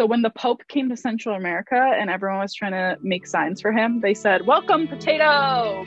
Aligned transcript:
So 0.00 0.06
when 0.06 0.22
the 0.22 0.30
Pope 0.30 0.66
came 0.66 0.88
to 0.88 0.96
Central 0.96 1.36
America 1.36 1.76
and 1.76 2.08
everyone 2.08 2.38
was 2.38 2.54
trying 2.54 2.72
to 2.72 2.96
make 3.02 3.26
signs 3.26 3.60
for 3.60 3.70
him, 3.70 4.00
they 4.00 4.14
said, 4.14 4.46
Welcome, 4.46 4.88
potato. 4.88 5.84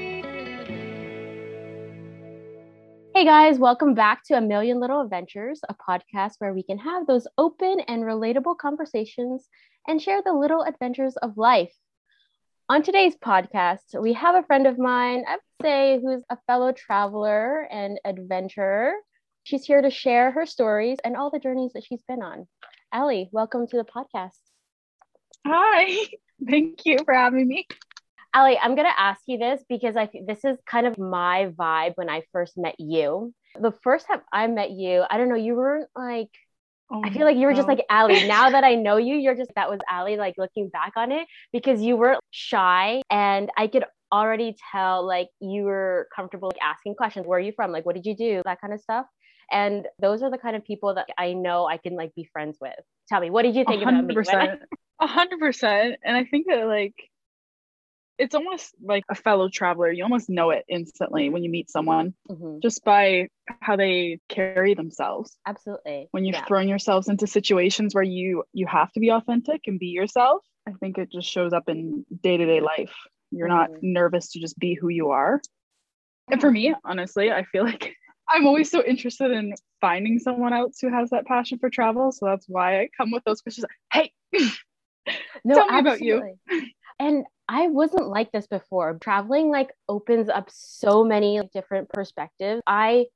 Hey 3.16 3.26
guys, 3.26 3.58
welcome 3.58 3.96
back 3.96 4.22
to 4.26 4.36
A 4.36 4.42
Million 4.42 4.80
Little 4.80 5.02
Adventures, 5.02 5.62
a 5.68 5.74
podcast 5.74 6.34
where 6.38 6.54
we 6.54 6.62
can 6.62 6.78
have 6.78 7.08
those 7.08 7.26
open 7.40 7.80
and 7.88 8.04
relatable 8.04 8.60
conversations 8.60 9.48
and 9.88 10.00
share 10.00 10.22
the 10.24 10.34
little 10.34 10.62
adventures 10.62 11.16
of 11.18 11.36
life. 11.36 11.74
On 12.70 12.84
today's 12.84 13.16
podcast, 13.16 14.00
we 14.00 14.14
have 14.14 14.36
a 14.36 14.46
friend 14.46 14.68
of 14.68 14.78
mine, 14.78 15.24
I 15.28 15.38
would 15.38 15.66
say, 15.66 16.00
who's 16.00 16.22
a 16.30 16.38
fellow 16.46 16.72
traveler 16.72 17.68
and 17.72 18.00
adventurer. 18.06 18.94
She's 19.42 19.66
here 19.66 19.82
to 19.82 19.90
share 19.90 20.30
her 20.30 20.46
stories 20.46 21.00
and 21.04 21.18
all 21.18 21.32
the 21.32 21.40
journeys 21.40 21.74
that 21.74 21.84
she's 21.84 22.04
been 22.08 22.22
on. 22.22 22.46
Ally, 22.94 23.24
welcome 23.32 23.66
to 23.66 23.76
the 23.76 23.84
podcast. 23.84 24.38
Hi, 25.48 25.98
thank 26.48 26.86
you 26.86 27.00
for 27.04 27.16
having 27.16 27.48
me. 27.48 27.66
Ally, 28.36 28.56
I'm 28.62 28.76
going 28.76 28.88
to 28.88 29.02
ask 29.02 29.20
you 29.26 29.40
this 29.40 29.64
because 29.68 29.96
I 29.96 30.12
this 30.28 30.46
is 30.46 30.60
kind 30.68 30.86
of 30.86 31.00
my 31.00 31.52
vibe 31.58 31.94
when 31.96 32.08
I 32.08 32.22
first 32.32 32.56
met 32.56 32.76
you. 32.78 33.34
The 33.60 33.72
first 33.82 34.06
time 34.06 34.22
I 34.32 34.46
met 34.46 34.70
you, 34.70 35.04
I 35.10 35.18
don't 35.18 35.28
know, 35.28 35.36
you 35.36 35.56
weren't 35.56 35.90
like 35.96 36.30
Oh, 36.92 37.02
I 37.04 37.10
feel 37.10 37.24
like 37.24 37.38
you 37.38 37.48
were 37.48 37.56
just 37.56 37.68
like 37.68 37.84
Ally. 37.90 38.24
Now 38.28 38.52
that 38.52 38.64
I 38.64 38.76
know 38.76 38.98
you, 38.98 39.16
you're 39.16 39.36
just 39.36 39.50
that 39.56 39.72
was 39.72 39.80
Ally, 39.90 40.16
like 40.16 40.36
looking 40.38 40.70
back 40.70 40.92
on 40.96 41.12
it, 41.12 41.28
because 41.52 41.82
you 41.82 41.98
were 41.98 42.20
shy 42.30 43.02
and 43.10 43.50
I 43.58 43.66
could 43.66 43.86
already 44.14 44.56
tell 44.72 45.06
like 45.06 45.30
you 45.42 45.64
were 45.64 46.08
comfortable 46.16 46.50
like, 46.50 46.62
asking 46.62 46.96
questions. 46.96 47.26
Where 47.26 47.38
are 47.38 47.42
you 47.42 47.54
from? 47.56 47.72
Like, 47.72 47.86
what 47.86 47.96
did 47.96 48.06
you 48.06 48.16
do? 48.16 48.42
That 48.46 48.62
kind 48.62 48.74
of 48.74 48.80
stuff. 48.80 49.08
And 49.52 49.88
those 50.00 50.24
are 50.24 50.32
the 50.32 50.38
kind 50.38 50.56
of 50.56 50.64
people 50.64 50.96
that 50.96 51.08
I 51.18 51.34
know 51.34 51.66
I 51.66 51.78
can 51.78 51.96
like 51.96 52.14
be 52.16 52.30
friends 52.32 52.58
with. 52.62 52.74
Tell 53.10 53.20
me, 53.20 53.30
what 53.30 53.44
did 53.44 53.56
you 53.56 53.66
think 53.66 53.82
100%, 53.82 53.86
about 53.90 54.06
me? 54.06 54.58
A 55.02 55.08
hundred 55.08 55.40
percent. 55.40 55.98
And 56.04 56.16
I 56.16 56.24
think 56.24 56.48
that 56.48 56.66
like 56.68 56.96
it's 58.20 58.36
almost 58.36 58.74
like 58.82 59.04
a 59.10 59.16
fellow 59.16 59.50
traveler. 59.50 59.92
You 59.92 60.04
almost 60.04 60.30
know 60.30 60.52
it 60.52 60.64
instantly 60.70 61.30
when 61.30 61.44
you 61.44 61.50
meet 61.50 61.70
someone 61.70 62.14
mm-hmm. 62.30 62.60
just 62.62 62.84
by 62.84 63.28
how 63.60 63.76
they 63.76 64.20
carry 64.30 64.76
themselves. 64.76 65.36
Absolutely. 65.46 66.08
When 66.12 66.24
you've 66.24 66.36
yeah. 66.36 66.46
throwing 66.46 66.70
yourselves 66.70 67.10
into 67.10 67.28
situations 67.28 67.94
where 67.94 68.04
you 68.04 68.44
you 68.54 68.68
have 68.68 68.92
to 68.94 69.00
be 69.00 69.10
authentic 69.10 69.62
and 69.66 69.80
be 69.80 69.88
yourself, 69.88 70.44
I 70.68 70.72
think 70.80 70.98
it 70.98 71.12
just 71.12 71.30
shows 71.30 71.54
up 71.54 71.68
in 71.68 72.06
day-to-day 72.22 72.62
life. 72.62 72.94
You're 73.34 73.48
mm-hmm. 73.48 73.74
not 73.74 73.84
nervous 73.84 74.32
to 74.32 74.40
just 74.40 74.58
be 74.60 74.74
who 74.74 74.90
you 74.90 75.12
are. 75.12 75.42
And 76.32 76.40
for 76.40 76.52
me, 76.52 76.74
honestly, 76.86 77.32
I 77.32 77.44
feel 77.44 77.64
like 77.64 77.96
I'm 78.30 78.48
always 78.48 78.72
so 78.72 78.84
interested 78.84 79.32
in 79.32 79.54
finding 79.82 80.20
someone 80.20 80.54
else 80.54 80.78
who 80.80 80.90
has 80.90 81.10
that 81.10 81.26
passion 81.26 81.60
for 81.60 81.70
travel. 81.70 82.12
So 82.12 82.26
that's 82.26 82.48
why 82.48 82.82
I 82.82 82.90
come 82.96 83.12
with 83.12 83.24
those 83.26 83.42
questions. 83.42 83.66
Hey, 83.92 84.12
no, 85.44 85.56
tell 85.56 85.68
me 85.68 85.90
absolutely. 85.90 86.18
about 86.18 86.32
you. 86.50 86.68
And 87.00 87.26
I 87.50 87.68
wasn't 87.68 88.08
like 88.08 88.32
this 88.32 88.48
before. 88.48 88.98
Traveling 89.02 89.50
like 89.50 89.72
opens 89.90 90.30
up 90.30 90.50
so 90.50 91.04
many 91.04 91.42
different 91.54 91.90
perspectives. 91.90 92.62
I 92.66 93.08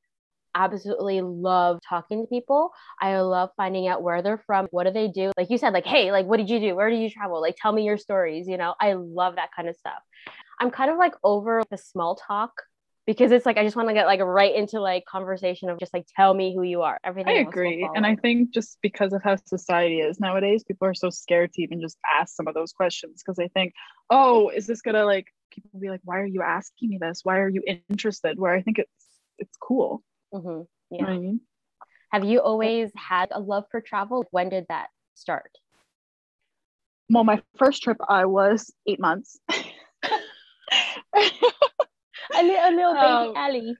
absolutely 0.58 1.22
love 1.22 1.80
talking 1.88 2.24
to 2.24 2.28
people. 2.28 2.72
I 3.00 3.20
love 3.20 3.50
finding 3.58 3.88
out 3.88 4.02
where 4.02 4.22
they're 4.22 4.44
from, 4.46 4.68
what 4.72 4.86
do 4.86 4.92
they 4.92 5.08
do? 5.08 5.32
Like 5.38 5.50
you 5.50 5.58
said, 5.58 5.74
like, 5.74 5.86
hey, 5.86 6.12
like, 6.12 6.26
what 6.26 6.38
did 6.38 6.50
you 6.50 6.60
do? 6.60 6.76
Where 6.76 6.90
did 6.90 7.00
you 7.00 7.10
travel? 7.10 7.42
Like, 7.42 7.56
tell 7.62 7.72
me 7.72 7.84
your 7.84 7.98
stories. 7.98 8.48
You 8.48 8.58
know, 8.58 8.76
I 8.80 8.94
love 8.94 9.36
that 9.36 9.50
kind 9.56 9.70
of 9.70 9.76
stuff. 9.76 10.02
I'm 10.60 10.72
kind 10.72 10.92
of 10.92 10.98
like 10.98 11.14
over 11.24 11.64
the 11.70 11.78
small 11.78 12.16
talk 12.16 12.52
because 13.06 13.32
it's 13.32 13.46
like 13.46 13.58
I 13.58 13.64
just 13.64 13.76
want 13.76 13.88
to 13.88 13.94
get 13.94 14.06
like 14.06 14.20
right 14.20 14.54
into 14.54 14.82
like 14.82 15.06
conversation 15.06 15.70
of 15.70 15.80
just 15.80 15.94
like 15.94 16.06
tell 16.16 16.34
me 16.34 16.54
who 16.54 16.62
you 16.64 16.82
are. 16.82 17.00
Everything. 17.04 17.38
I 17.38 17.42
agree, 17.42 17.88
and 17.96 18.06
I 18.06 18.16
think 18.16 18.54
just 18.54 18.78
because 18.82 19.14
of 19.14 19.24
how 19.24 19.38
society 19.46 20.02
is 20.02 20.20
nowadays, 20.20 20.64
people 20.64 20.88
are 20.88 20.94
so 20.94 21.10
scared 21.10 21.54
to 21.54 21.62
even 21.62 21.80
just 21.80 21.98
ask 22.20 22.36
some 22.36 22.48
of 22.48 22.54
those 22.54 22.74
questions 22.74 23.24
because 23.24 23.38
they 23.38 23.48
think, 23.48 23.74
oh, 24.10 24.50
is 24.50 24.68
this 24.68 24.82
gonna 24.82 25.06
like 25.06 25.28
people 25.52 25.80
be 25.80 25.90
like, 25.90 26.02
why 26.04 26.20
are 26.20 26.26
you 26.26 26.42
asking 26.42 26.90
me 26.90 26.98
this? 27.00 27.22
Why 27.24 27.40
are 27.40 27.50
you 27.50 27.64
interested? 27.90 28.38
Where 28.38 28.54
I 28.54 28.62
think 28.62 28.78
it's 28.80 29.06
it's 29.40 29.56
cool. 29.62 30.04
Mm-hmm. 30.34 30.62
Yeah. 30.92 30.98
You 31.00 31.06
know 31.06 31.14
I 31.14 31.18
mean? 31.18 31.42
Have 32.12 32.24
you 32.24 32.40
always 32.40 32.92
had 32.96 33.30
a 33.32 33.40
love 33.40 33.66
for 33.70 33.82
travel? 33.82 34.26
When 34.32 34.50
did 34.50 34.66
that 34.70 34.88
start? 35.16 35.52
Well, 37.10 37.24
my 37.24 37.42
first 37.58 37.84
trip, 37.84 37.98
I 38.08 38.26
was 38.26 38.74
eight 38.86 39.00
months. 39.00 39.40
a 39.50 39.64
little, 41.16 41.50
a 42.34 42.72
little 42.72 42.94
baby 42.94 43.30
um, 43.30 43.34
Ally. 43.36 43.74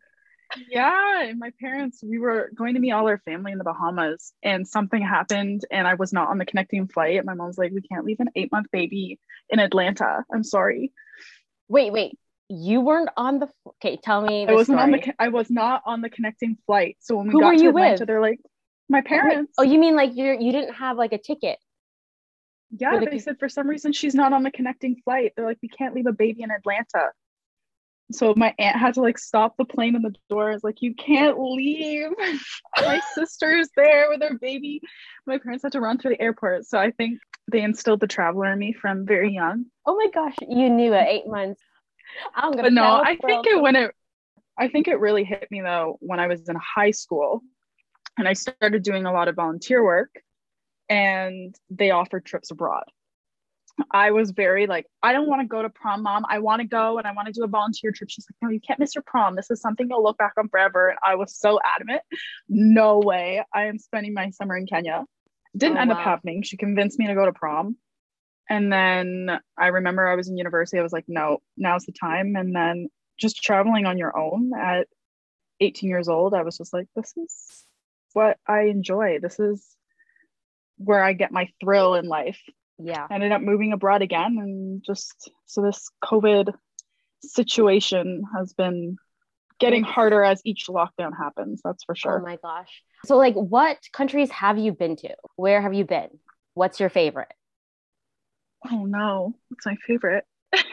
Yeah, 0.70 1.34
my 1.38 1.52
parents, 1.60 2.02
we 2.04 2.20
were 2.20 2.52
going 2.56 2.74
to 2.76 2.80
meet 2.80 2.92
all 2.92 3.08
our 3.08 3.20
family 3.20 3.52
in 3.52 3.58
the 3.58 3.66
Bahamas, 3.66 4.32
and 4.44 4.66
something 4.66 5.02
happened, 5.02 5.64
and 5.72 5.86
I 5.88 5.96
was 5.96 6.14
not 6.14 6.30
on 6.30 6.38
the 6.38 6.46
connecting 6.46 6.88
flight. 6.88 7.24
My 7.26 7.34
mom's 7.34 7.58
like, 7.58 7.72
"We 7.74 7.82
can't 7.82 8.06
leave 8.06 8.22
an 8.22 8.30
eight 8.36 8.52
month 8.52 8.68
baby 8.72 9.20
in 9.50 9.60
Atlanta." 9.60 10.24
I'm 10.34 10.44
sorry. 10.44 10.94
Wait, 11.68 11.92
wait, 11.92 12.18
you 12.50 12.82
weren't 12.82 13.10
on 13.18 13.40
the. 13.40 13.50
Okay, 13.68 13.98
tell 14.02 14.22
me. 14.22 14.48
I 14.48 14.54
wasn't 14.54 14.80
story. 14.80 14.94
on 14.94 15.00
the. 15.00 15.14
I 15.20 15.28
was 15.30 15.50
not 15.50 15.82
on 15.86 16.02
the 16.02 16.10
connecting 16.10 16.58
flight. 16.66 16.98
So 17.00 17.18
when 17.18 17.28
we 17.28 17.32
Who 17.34 17.40
got 17.42 17.58
to 17.58 17.68
Atlanta, 17.68 18.00
with? 18.00 18.08
they're 18.08 18.22
like, 18.22 18.40
"My 18.90 19.02
parents." 19.02 19.54
Oh, 19.58 19.64
you 19.64 19.80
mean 19.80 19.96
like 19.96 20.16
you 20.16 20.38
you 20.40 20.52
didn't 20.52 20.74
have 20.76 20.98
like 20.98 21.14
a 21.14 21.18
ticket? 21.18 21.60
Yeah, 22.78 23.00
the- 23.00 23.06
they 23.06 23.20
said 23.20 23.40
for 23.40 23.50
some 23.50 23.68
reason 23.68 23.94
she's 23.94 24.16
not 24.16 24.34
on 24.34 24.44
the 24.44 24.52
connecting 24.52 25.02
flight. 25.04 25.34
They're 25.36 25.46
like, 25.46 25.60
we 25.62 25.70
can't 25.70 25.96
leave 25.96 26.08
a 26.08 26.14
baby 26.14 26.44
in 26.44 26.52
Atlanta 26.52 27.12
so 28.12 28.34
my 28.38 28.54
aunt 28.58 28.78
had 28.78 28.94
to 28.94 29.02
like 29.02 29.18
stop 29.18 29.58
the 29.58 29.66
plane 29.66 29.96
in 29.96 30.02
the 30.02 30.14
door. 30.30 30.52
It's 30.52 30.64
like 30.64 30.82
you 30.82 30.96
can't 30.96 31.38
leave. 31.40 32.10
my 32.78 33.02
sister's 33.14 33.70
there 33.76 34.10
with 34.10 34.22
her 34.22 34.38
baby. 34.38 34.82
My 35.26 35.38
parents 35.38 35.64
had 35.64 35.74
to 35.74 35.82
run 35.82 35.98
through 35.98 36.12
the 36.12 36.22
airport. 36.22 36.66
So 36.66 36.78
I 36.78 36.92
think 36.92 37.20
they 37.52 37.62
instilled 37.62 38.00
the 38.00 38.08
traveler 38.08 38.52
in 38.52 38.60
me 38.60 38.74
from 38.74 39.06
very 39.06 39.34
young. 39.34 39.66
Oh 39.86 39.96
my 39.96 40.08
gosh, 40.14 40.36
you 40.48 40.70
knew 40.70 40.94
at 40.94 41.08
eight 41.08 41.28
months. 41.28 41.62
I'm 42.36 42.52
gonna. 42.52 42.64
But 42.64 42.74
no, 42.74 43.02
I 43.04 43.18
think 43.18 43.48
it 43.48 43.62
when 43.62 43.76
it. 43.76 43.92
I 44.58 44.68
think 44.68 44.88
it 44.88 45.00
really 45.00 45.24
hit 45.24 45.48
me 45.52 45.62
though 45.62 45.98
when 46.00 46.20
I 46.20 46.28
was 46.28 46.48
in 46.50 46.56
high 46.56 46.92
school, 46.92 47.42
and 48.18 48.28
I 48.28 48.34
started 48.34 48.84
doing 48.84 49.06
a 49.06 49.14
lot 49.14 49.28
of 49.28 49.36
volunteer 49.36 49.84
work, 49.84 50.14
and 50.90 51.56
they 51.70 51.92
offered 51.92 52.26
trips 52.26 52.52
abroad. 52.52 52.86
I 53.92 54.12
was 54.12 54.32
very 54.32 54.66
like, 54.66 54.88
I 55.04 55.14
don't 55.14 55.28
want 55.28 55.42
to 55.42 55.48
go 55.48 55.62
to 55.62 55.70
prom, 55.70 56.04
mom. 56.04 56.26
I 56.30 56.40
want 56.40 56.62
to 56.62 56.68
go 56.68 56.98
and 56.98 57.06
I 57.06 57.12
want 57.12 57.28
to 57.28 57.32
do 57.32 57.44
a 57.44 57.48
volunteer 57.48 57.92
trip. 57.92 58.10
She's 58.10 58.26
like, 58.30 58.38
no, 58.42 58.50
you 58.52 58.60
can't 58.60 58.80
miss 58.80 58.96
your 58.96 59.04
prom. 59.06 59.36
This 59.36 59.52
is 59.52 59.62
something 59.62 59.88
you'll 59.90 60.04
look 60.04 60.18
back 60.18 60.34
on 60.38 60.50
forever. 60.50 60.90
And 60.90 60.98
I 61.06 61.16
was 61.16 61.38
so 61.38 61.60
adamant. 61.64 62.02
No 62.50 63.00
way. 63.00 63.44
I 63.54 63.66
am 63.66 63.78
spending 63.78 64.14
my 64.14 64.32
summer 64.32 64.58
in 64.58 64.66
Kenya. 64.66 65.06
Didn't 65.56 65.78
oh, 65.78 65.82
end 65.82 65.90
wow. 65.92 65.98
up 65.98 66.02
happening. 66.02 66.42
She 66.42 66.58
convinced 66.58 66.98
me 66.98 67.08
to 67.08 67.14
go 67.14 67.26
to 67.26 67.34
prom. 67.34 67.78
And 68.50 68.72
then 68.72 69.40
I 69.58 69.68
remember 69.68 70.08
I 70.08 70.16
was 70.16 70.30
in 70.30 70.38
university. 70.38 70.80
I 70.80 70.84
was 70.84 70.94
like, 70.94 71.06
no, 71.08 71.40
now's 71.58 71.86
the 71.86 71.92
time. 71.92 72.36
And 72.36 72.56
then 72.56 72.88
just 73.20 73.44
traveling 73.44 73.86
on 73.86 73.98
your 73.98 74.18
own 74.18 74.52
at 74.58 74.88
18 75.60 75.90
years 75.90 76.08
old, 76.08 76.34
I 76.34 76.44
was 76.44 76.58
just 76.58 76.74
like, 76.74 76.88
this 76.96 77.14
is 77.18 77.66
what 78.14 78.38
I 78.48 78.64
enjoy. 78.64 79.20
This 79.20 79.40
is 79.40 79.66
where 80.78 81.04
I 81.04 81.14
get 81.14 81.32
my 81.32 81.50
thrill 81.62 81.96
in 81.96 82.08
life. 82.08 82.40
Yeah. 82.80 83.08
Ended 83.10 83.32
up 83.32 83.42
moving 83.42 83.74
abroad 83.74 84.02
again 84.02 84.38
and 84.40 84.84
just 84.86 85.32
so 85.48 85.62
this 85.62 85.90
covid 86.04 86.54
situation 87.24 88.24
has 88.36 88.54
been 88.54 88.98
getting 89.60 89.84
harder 89.84 90.24
as 90.24 90.40
each 90.46 90.68
lockdown 90.68 91.18
happens 91.18 91.62
that's 91.64 91.84
for 91.84 91.96
sure. 91.96 92.20
Oh 92.20 92.24
my 92.24 92.38
gosh. 92.38 92.84
So 93.06 93.18
like 93.18 93.34
what 93.34 93.80
countries 93.92 94.30
have 94.30 94.60
you 94.60 94.72
been 94.72 94.96
to? 94.98 95.16
Where 95.36 95.62
have 95.62 95.74
you 95.74 95.86
been? 95.86 96.10
What's 96.54 96.80
your 96.80 96.90
favorite 96.90 97.34
oh 98.72 98.86
no 98.86 99.34
it's 99.52 99.66
my 99.66 99.76
favorite 99.86 100.26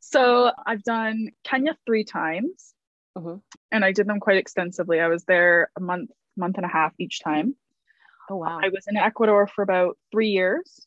so 0.00 0.50
i've 0.66 0.82
done 0.82 1.28
kenya 1.44 1.76
three 1.86 2.04
times 2.04 2.74
mm-hmm. 3.16 3.36
and 3.72 3.84
i 3.84 3.92
did 3.92 4.06
them 4.06 4.20
quite 4.20 4.36
extensively 4.36 5.00
i 5.00 5.08
was 5.08 5.24
there 5.24 5.70
a 5.76 5.80
month 5.80 6.10
month 6.36 6.56
and 6.56 6.64
a 6.64 6.68
half 6.68 6.92
each 6.98 7.20
time 7.22 7.54
oh 8.30 8.36
wow 8.36 8.60
i 8.62 8.68
was 8.68 8.84
in 8.88 8.96
ecuador 8.96 9.46
for 9.46 9.62
about 9.62 9.96
three 10.12 10.30
years 10.30 10.86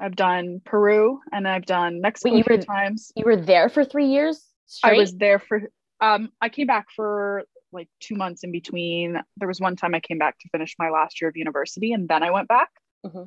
I've 0.00 0.16
done 0.16 0.60
Peru 0.64 1.20
and 1.32 1.46
I've 1.46 1.66
done 1.66 2.00
Mexico 2.00 2.34
Wait, 2.34 2.38
you 2.38 2.56
were, 2.56 2.62
times. 2.62 3.12
You 3.16 3.24
were 3.24 3.36
there 3.36 3.68
for 3.68 3.84
three 3.84 4.06
years? 4.06 4.44
Straight? 4.66 4.94
I 4.94 4.98
was 4.98 5.14
there 5.14 5.38
for 5.38 5.62
um 6.00 6.30
I 6.40 6.48
came 6.48 6.66
back 6.66 6.86
for 6.94 7.44
like 7.72 7.88
two 8.00 8.14
months 8.14 8.44
in 8.44 8.52
between. 8.52 9.20
There 9.36 9.48
was 9.48 9.60
one 9.60 9.76
time 9.76 9.94
I 9.94 10.00
came 10.00 10.18
back 10.18 10.38
to 10.40 10.48
finish 10.50 10.74
my 10.78 10.90
last 10.90 11.20
year 11.20 11.28
of 11.28 11.36
university 11.36 11.92
and 11.92 12.08
then 12.08 12.22
I 12.22 12.30
went 12.30 12.48
back. 12.48 12.70
Mm-hmm. 13.04 13.24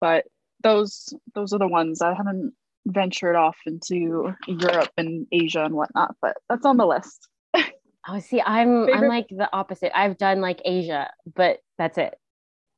But 0.00 0.24
those 0.62 1.14
those 1.34 1.52
are 1.52 1.58
the 1.58 1.68
ones 1.68 2.02
I 2.02 2.14
haven't 2.14 2.54
ventured 2.86 3.36
off 3.36 3.56
into 3.66 4.34
Europe 4.46 4.90
and 4.96 5.26
Asia 5.30 5.64
and 5.64 5.74
whatnot, 5.74 6.16
but 6.20 6.36
that's 6.48 6.66
on 6.66 6.76
the 6.76 6.86
list. 6.86 7.28
oh, 8.08 8.18
see, 8.20 8.40
I'm 8.40 8.86
Favorite? 8.86 8.98
I'm 8.98 9.08
like 9.08 9.28
the 9.28 9.48
opposite. 9.52 9.96
I've 9.96 10.18
done 10.18 10.40
like 10.40 10.60
Asia, 10.64 11.10
but 11.34 11.58
that's 11.78 11.98
it. 11.98 12.14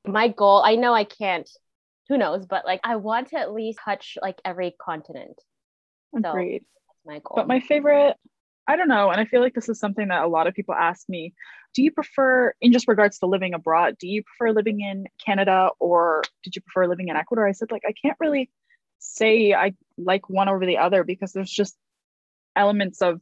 My 0.07 0.29
goal, 0.29 0.63
I 0.63 0.77
know 0.77 0.93
I 0.93 1.05
can't 1.05 1.49
who 2.09 2.19
knows 2.19 2.47
but 2.47 2.65
like 2.65 2.81
i 2.85 2.97
want 2.97 3.29
to 3.29 3.37
at 3.37 3.53
least 3.53 3.79
touch 3.85 4.17
like 4.21 4.41
every 4.45 4.75
continent 4.81 5.41
agreed 6.17 6.61
so 6.61 6.79
that's 6.89 7.07
my 7.07 7.21
goal 7.25 7.37
but 7.37 7.49
my 7.49 7.61
favorite 7.61 8.17
I 8.67 8.77
don't 8.77 8.89
know. 8.89 9.11
And 9.11 9.21
I 9.21 9.27
feel 9.27 9.41
like 9.41 9.55
this 9.55 9.69
is 9.69 9.79
something 9.79 10.09
that 10.09 10.23
a 10.23 10.29
lot 10.29 10.47
of 10.47 10.55
people 10.55 10.75
ask 10.75 11.09
me. 11.09 11.35
Do 11.75 11.83
you 11.83 11.91
prefer, 11.91 12.55
in 12.61 12.73
just 12.73 12.89
regards 12.89 13.19
to 13.19 13.27
living 13.27 13.53
abroad, 13.53 13.97
do 13.99 14.09
you 14.09 14.23
prefer 14.23 14.53
living 14.53 14.81
in 14.81 15.07
Canada 15.25 15.71
or 15.81 16.23
did 16.43 16.57
you 16.57 16.63
prefer 16.63 16.89
living 16.89 17.09
in 17.09 17.17
Ecuador? 17.17 17.47
I 17.47 17.53
said, 17.53 17.71
like, 17.71 17.83
I 17.87 17.93
can't 17.93 18.17
really 18.21 18.51
say 18.99 19.53
I 19.53 19.75
like 19.99 20.31
one 20.31 20.49
over 20.49 20.65
the 20.65 20.79
other 20.79 21.05
because 21.05 21.33
there's 21.33 21.51
just 21.51 21.77
elements 22.57 23.03
of 23.03 23.21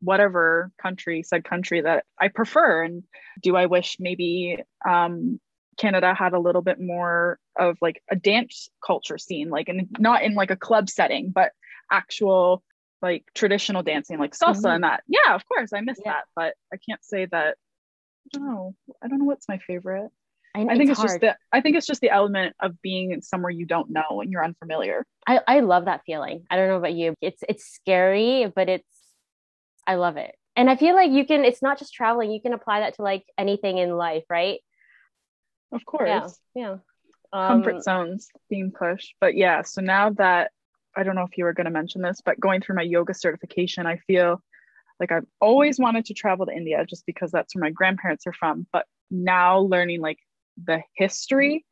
whatever 0.00 0.70
country, 0.80 1.22
said 1.22 1.44
country 1.44 1.80
that 1.80 2.04
I 2.20 2.28
prefer. 2.28 2.82
And 2.82 3.04
do 3.42 3.56
I 3.56 3.66
wish 3.66 3.96
maybe 3.98 4.58
um, 4.86 5.40
Canada 5.78 6.12
had 6.12 6.34
a 6.34 6.38
little 6.38 6.62
bit 6.62 6.78
more 6.78 7.38
of 7.58 7.78
like 7.80 8.02
a 8.10 8.16
dance 8.16 8.68
culture 8.84 9.16
scene, 9.16 9.48
like, 9.48 9.68
and 9.68 9.86
not 9.98 10.22
in 10.22 10.34
like 10.34 10.50
a 10.50 10.56
club 10.56 10.90
setting, 10.90 11.30
but 11.30 11.52
actual 11.90 12.62
like 13.04 13.24
traditional 13.34 13.82
dancing, 13.82 14.18
like 14.18 14.32
salsa 14.32 14.56
mm-hmm. 14.56 14.66
and 14.66 14.84
that. 14.84 15.04
Yeah, 15.06 15.34
of 15.34 15.46
course, 15.46 15.72
I 15.74 15.82
miss 15.82 16.00
yeah. 16.04 16.12
that, 16.12 16.24
but 16.34 16.54
I 16.72 16.78
can't 16.88 17.04
say 17.04 17.26
that. 17.26 17.56
I 18.26 18.38
don't 18.38 18.46
know. 18.46 18.74
I 19.02 19.08
don't 19.08 19.18
know 19.18 19.26
what's 19.26 19.46
my 19.46 19.58
favorite. 19.58 20.10
I, 20.54 20.62
I 20.62 20.78
think 20.78 20.90
it's, 20.90 21.00
it's 21.00 21.12
just 21.12 21.20
the 21.20 21.36
I 21.52 21.60
think 21.60 21.76
it's 21.76 21.86
just 21.86 22.00
the 22.00 22.10
element 22.10 22.56
of 22.60 22.80
being 22.80 23.20
somewhere 23.20 23.50
you 23.50 23.66
don't 23.66 23.90
know 23.90 24.20
and 24.22 24.32
you're 24.32 24.44
unfamiliar. 24.44 25.04
I, 25.26 25.40
I 25.46 25.60
love 25.60 25.84
that 25.84 26.02
feeling. 26.06 26.46
I 26.48 26.56
don't 26.56 26.68
know 26.68 26.76
about 26.76 26.94
you. 26.94 27.14
It's 27.20 27.42
it's 27.46 27.66
scary, 27.66 28.50
but 28.54 28.68
it's 28.68 28.88
I 29.86 29.96
love 29.96 30.16
it. 30.16 30.34
And 30.56 30.70
I 30.70 30.76
feel 30.76 30.94
like 30.94 31.10
you 31.10 31.26
can 31.26 31.44
it's 31.44 31.60
not 31.60 31.78
just 31.78 31.92
traveling, 31.92 32.30
you 32.30 32.40
can 32.40 32.54
apply 32.54 32.80
that 32.80 32.94
to 32.94 33.02
like 33.02 33.24
anything 33.36 33.76
in 33.78 33.96
life, 33.96 34.24
right? 34.30 34.60
Of 35.72 35.84
course. 35.84 36.38
Yeah. 36.54 36.62
Yeah. 36.62 36.76
Comfort 37.32 37.74
um, 37.74 37.82
zones 37.82 38.28
being 38.48 38.70
pushed. 38.70 39.14
But 39.20 39.34
yeah, 39.34 39.62
so 39.62 39.82
now 39.82 40.10
that 40.10 40.52
I 40.96 41.02
don't 41.02 41.14
know 41.14 41.24
if 41.24 41.36
you 41.36 41.44
were 41.44 41.52
going 41.52 41.66
to 41.66 41.70
mention 41.70 42.02
this, 42.02 42.20
but 42.24 42.40
going 42.40 42.60
through 42.60 42.76
my 42.76 42.82
yoga 42.82 43.14
certification, 43.14 43.86
I 43.86 43.98
feel 44.06 44.42
like 45.00 45.12
I've 45.12 45.26
always 45.40 45.78
wanted 45.78 46.06
to 46.06 46.14
travel 46.14 46.46
to 46.46 46.52
India 46.52 46.84
just 46.88 47.04
because 47.06 47.30
that's 47.30 47.54
where 47.54 47.62
my 47.62 47.70
grandparents 47.70 48.26
are 48.26 48.32
from. 48.32 48.66
But 48.72 48.86
now 49.10 49.60
learning 49.60 50.00
like 50.00 50.18
the 50.62 50.82
history 50.94 51.64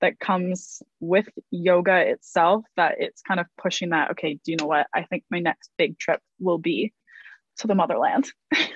that 0.00 0.20
comes 0.20 0.80
with 1.00 1.28
yoga 1.50 1.96
itself, 1.96 2.64
that 2.76 2.96
it's 2.98 3.20
kind 3.22 3.40
of 3.40 3.46
pushing 3.60 3.90
that, 3.90 4.12
okay, 4.12 4.34
do 4.34 4.52
you 4.52 4.56
know 4.56 4.66
what? 4.66 4.86
I 4.94 5.02
think 5.04 5.24
my 5.30 5.40
next 5.40 5.70
big 5.76 5.98
trip 5.98 6.20
will 6.38 6.58
be 6.58 6.92
to 7.58 7.66
the 7.66 7.74
motherland. 7.74 8.30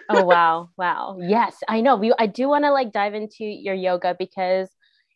oh 0.09 0.25
wow. 0.25 0.71
Wow. 0.77 1.19
Yes, 1.21 1.57
I 1.69 1.81
know. 1.81 1.97
We 1.97 2.13
I 2.19 2.27
do 2.27 2.49
want 2.49 2.65
to 2.65 2.73
like 2.73 2.93
dive 2.93 3.15
into 3.15 3.45
your 3.45 3.75
yoga 3.75 4.17
because 4.19 4.69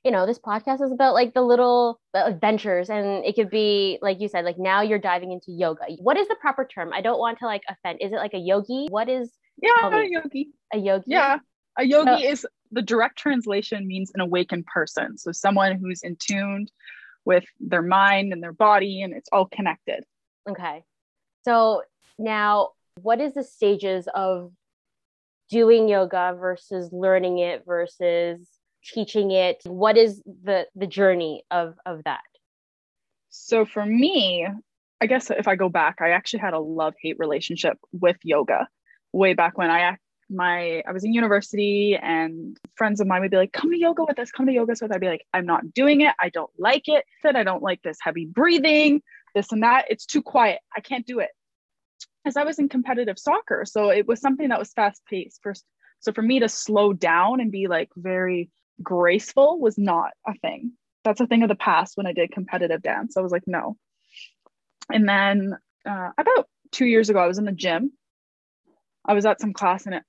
you 0.06 0.12
know, 0.12 0.24
this 0.24 0.38
podcast 0.38 0.80
is 0.84 0.92
about 0.92 1.14
like 1.14 1.34
the 1.34 1.42
little 1.42 1.98
adventures 2.14 2.90
and 2.90 3.24
it 3.24 3.34
could 3.34 3.50
be 3.50 3.98
like 4.02 4.20
you 4.20 4.28
said, 4.28 4.44
like 4.44 4.56
now 4.56 4.80
you're 4.80 5.00
diving 5.00 5.32
into 5.32 5.50
yoga. 5.50 5.82
What 5.98 6.16
is 6.16 6.28
the 6.28 6.36
proper 6.40 6.64
term? 6.64 6.92
I 6.92 7.00
don't 7.00 7.18
want 7.18 7.40
to 7.40 7.46
like 7.46 7.62
offend. 7.68 7.98
Is 8.00 8.12
it 8.12 8.14
like 8.14 8.32
a 8.32 8.38
yogi? 8.38 8.86
What 8.88 9.08
is 9.08 9.32
Yeah, 9.60 9.72
um, 9.82 9.92
a 9.92 10.04
yogi. 10.04 10.50
A 10.72 10.78
yogi. 10.78 11.06
Yeah. 11.08 11.38
A 11.76 11.82
yogi 11.82 12.22
so, 12.22 12.28
is 12.28 12.46
the 12.70 12.82
direct 12.82 13.18
translation 13.18 13.84
means 13.84 14.12
an 14.14 14.20
awakened 14.20 14.66
person. 14.66 15.18
So 15.18 15.32
someone 15.32 15.76
who's 15.76 16.04
in 16.04 16.14
tune 16.20 16.68
with 17.24 17.44
their 17.58 17.82
mind 17.82 18.32
and 18.32 18.40
their 18.40 18.52
body 18.52 19.02
and 19.02 19.12
it's 19.12 19.28
all 19.32 19.46
connected. 19.46 20.04
Okay. 20.48 20.84
So 21.44 21.82
now 22.16 22.68
what 23.02 23.20
is 23.20 23.34
the 23.34 23.42
stages 23.42 24.08
of 24.14 24.52
doing 25.50 25.88
yoga 25.88 26.36
versus 26.38 26.92
learning 26.92 27.38
it 27.38 27.64
versus 27.66 28.46
teaching 28.92 29.30
it? 29.30 29.58
What 29.64 29.96
is 29.96 30.22
the 30.24 30.66
the 30.74 30.86
journey 30.86 31.44
of 31.50 31.74
of 31.84 32.04
that? 32.04 32.20
So 33.30 33.64
for 33.64 33.84
me 33.84 34.46
i 35.00 35.06
guess 35.06 35.30
if 35.30 35.46
i 35.46 35.56
go 35.56 35.68
back 35.68 35.96
i 36.00 36.10
actually 36.10 36.40
had 36.40 36.54
a 36.54 36.58
love 36.58 36.94
hate 37.00 37.16
relationship 37.18 37.76
with 37.92 38.16
yoga. 38.22 38.68
Way 39.12 39.34
back 39.34 39.58
when 39.58 39.70
i 39.70 39.96
my 40.28 40.82
i 40.86 40.92
was 40.92 41.04
in 41.04 41.12
university 41.12 41.96
and 42.00 42.56
friends 42.74 43.00
of 43.00 43.06
mine 43.06 43.20
would 43.20 43.30
be 43.30 43.36
like 43.36 43.52
come 43.52 43.70
to 43.70 43.78
yoga 43.78 44.04
with 44.04 44.18
us 44.18 44.32
come 44.32 44.46
to 44.46 44.52
yoga 44.52 44.74
with 44.80 44.92
i'd 44.92 45.00
be 45.00 45.08
like 45.08 45.24
i'm 45.32 45.46
not 45.46 45.72
doing 45.72 46.00
it. 46.00 46.14
I 46.20 46.30
don't 46.30 46.50
like 46.58 46.88
it. 46.88 47.04
I 47.24 47.42
don't 47.42 47.62
like 47.62 47.82
this 47.82 47.98
heavy 48.00 48.26
breathing 48.26 49.02
this 49.34 49.52
and 49.52 49.62
that. 49.62 49.84
It's 49.90 50.06
too 50.06 50.22
quiet. 50.22 50.60
I 50.74 50.80
can't 50.80 51.06
do 51.06 51.18
it. 51.20 51.30
As 52.24 52.36
i 52.36 52.44
was 52.44 52.58
in 52.58 52.68
competitive 52.68 53.18
soccer 53.18 53.64
so 53.64 53.90
it 53.90 54.08
was 54.08 54.20
something 54.20 54.48
that 54.48 54.58
was 54.58 54.72
fast 54.72 55.02
paced 55.08 55.40
first 55.42 55.64
so 56.00 56.12
for 56.12 56.22
me 56.22 56.40
to 56.40 56.48
slow 56.48 56.92
down 56.92 57.40
and 57.40 57.52
be 57.52 57.68
like 57.68 57.90
very 57.96 58.50
graceful 58.82 59.58
was 59.60 59.78
not 59.78 60.12
a 60.26 60.34
thing. 60.34 60.72
That's 61.04 61.20
a 61.20 61.26
thing 61.26 61.42
of 61.42 61.48
the 61.48 61.54
past 61.54 61.96
when 61.96 62.06
I 62.06 62.12
did 62.12 62.32
competitive 62.32 62.82
dance. 62.82 63.16
I 63.16 63.20
was 63.20 63.32
like, 63.32 63.44
no. 63.46 63.76
And 64.92 65.08
then 65.08 65.56
uh, 65.88 66.10
about 66.18 66.48
two 66.72 66.86
years 66.86 67.10
ago, 67.10 67.20
I 67.20 67.26
was 67.26 67.38
in 67.38 67.44
the 67.44 67.52
gym. 67.52 67.92
I 69.04 69.14
was 69.14 69.26
at 69.26 69.40
some 69.40 69.52
class 69.52 69.86
and 69.86 69.94
it 69.94 70.02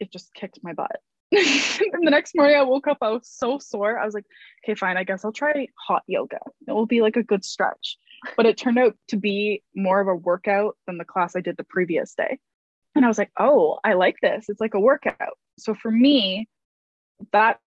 it 0.00 0.12
just 0.12 0.32
kicked 0.32 0.58
my 0.62 0.72
butt. 0.72 1.00
and 1.32 2.06
the 2.06 2.10
next 2.10 2.34
morning 2.34 2.56
I 2.56 2.62
woke 2.62 2.86
up, 2.86 2.98
I 3.02 3.10
was 3.10 3.28
so 3.28 3.58
sore. 3.58 3.98
I 3.98 4.04
was 4.04 4.14
like, 4.14 4.24
okay, 4.64 4.74
fine, 4.74 4.96
I 4.96 5.04
guess 5.04 5.24
I'll 5.24 5.32
try 5.32 5.66
hot 5.86 6.02
yoga. 6.06 6.38
It 6.66 6.72
will 6.72 6.86
be 6.86 7.02
like 7.02 7.16
a 7.16 7.22
good 7.22 7.44
stretch. 7.44 7.96
But 8.36 8.46
it 8.46 8.56
turned 8.56 8.78
out 8.78 8.96
to 9.08 9.16
be 9.16 9.62
more 9.74 10.00
of 10.00 10.08
a 10.08 10.14
workout 10.14 10.76
than 10.86 10.98
the 10.98 11.04
class 11.04 11.36
I 11.36 11.40
did 11.40 11.56
the 11.56 11.64
previous 11.64 12.14
day. 12.14 12.38
And 12.94 13.04
I 13.04 13.08
was 13.08 13.18
like, 13.18 13.30
oh, 13.38 13.78
I 13.84 13.92
like 13.92 14.16
this. 14.22 14.46
It's 14.48 14.60
like 14.60 14.74
a 14.74 14.80
workout. 14.80 15.36
So 15.58 15.74
for 15.74 15.90
me, 15.90 16.48
that 17.32 17.58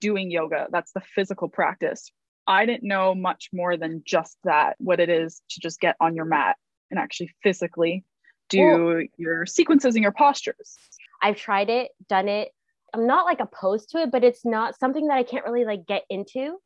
doing 0.00 0.30
yoga, 0.30 0.68
that's 0.70 0.92
the 0.92 1.00
physical 1.00 1.48
practice. 1.48 2.10
I 2.46 2.66
didn't 2.66 2.88
know 2.88 3.14
much 3.14 3.48
more 3.52 3.76
than 3.76 4.02
just 4.04 4.36
that, 4.44 4.76
what 4.78 5.00
it 5.00 5.08
is 5.08 5.42
to 5.50 5.60
just 5.60 5.80
get 5.80 5.96
on 6.00 6.16
your 6.16 6.24
mat 6.24 6.56
and 6.90 6.98
actually 6.98 7.30
physically 7.42 8.04
do 8.48 9.06
your 9.16 9.46
sequences 9.46 9.94
and 9.94 10.02
your 10.02 10.12
postures. 10.12 10.76
I've 11.22 11.36
tried 11.36 11.70
it, 11.70 11.90
done 12.08 12.28
it. 12.28 12.50
I'm 12.92 13.06
not 13.06 13.24
like 13.24 13.38
opposed 13.40 13.90
to 13.90 13.98
it, 13.98 14.10
but 14.10 14.24
it's 14.24 14.44
not 14.44 14.78
something 14.78 15.06
that 15.06 15.16
I 15.16 15.22
can't 15.22 15.44
really 15.44 15.64
like 15.64 15.86
get 15.86 16.02
into. 16.10 16.56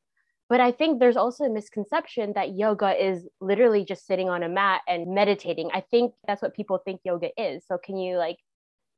But 0.48 0.60
I 0.60 0.72
think 0.72 1.00
there's 1.00 1.16
also 1.16 1.44
a 1.44 1.50
misconception 1.50 2.32
that 2.34 2.54
yoga 2.54 2.92
is 3.02 3.26
literally 3.40 3.84
just 3.84 4.06
sitting 4.06 4.28
on 4.28 4.42
a 4.42 4.48
mat 4.48 4.82
and 4.86 5.14
meditating. 5.14 5.70
I 5.72 5.80
think 5.80 6.12
that's 6.26 6.42
what 6.42 6.54
people 6.54 6.78
think 6.84 7.00
yoga 7.04 7.28
is. 7.36 7.64
So 7.66 7.78
can 7.82 7.96
you 7.96 8.16
like 8.16 8.36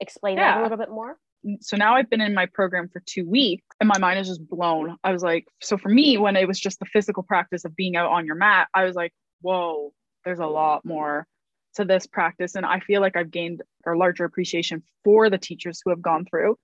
explain 0.01 0.37
yeah. 0.37 0.55
that 0.55 0.61
a 0.61 0.63
little 0.63 0.79
bit 0.79 0.91
more? 0.91 1.17
So 1.61 1.77
now 1.77 1.95
I've 1.95 2.11
been 2.11 2.21
in 2.21 2.35
my 2.35 2.47
program 2.47 2.89
for 2.89 3.03
two 3.07 3.29
weeks 3.29 3.65
and 3.81 3.89
my 3.89 3.99
mind 3.99 4.19
is 4.19 4.29
just 4.29 4.47
blown. 4.49 4.97
I 5.05 5.13
was 5.13 5.23
like, 5.23 5.47
so 5.63 5.77
for 5.77 5.89
me, 5.89 6.19
when 6.19 6.37
it 6.37 6.49
was 6.49 6.59
just 6.59 6.79
the 6.79 6.87
physical 6.87 7.23
practice 7.23 7.65
of 7.65 7.77
being 7.77 7.97
out 7.97 8.11
on 8.11 8.27
your 8.27 8.35
mat, 8.35 8.69
I 8.75 8.85
was 8.85 8.97
like, 8.97 9.13
whoa, 9.41 9.93
there's 10.25 10.39
a 10.39 10.47
lot 10.47 10.85
more 10.85 11.27
to 11.75 11.85
this 11.85 12.07
practice. 12.07 12.55
And 12.55 12.67
I 12.67 12.81
feel 12.81 13.01
like 13.01 13.17
I've 13.17 13.31
gained 13.31 13.63
a 13.87 13.93
larger 13.93 14.25
appreciation 14.25 14.83
for 15.05 15.31
the 15.31 15.39
teachers 15.39 15.81
who 15.85 15.91
have 15.91 16.03
gone 16.03 16.25
through. 16.25 16.59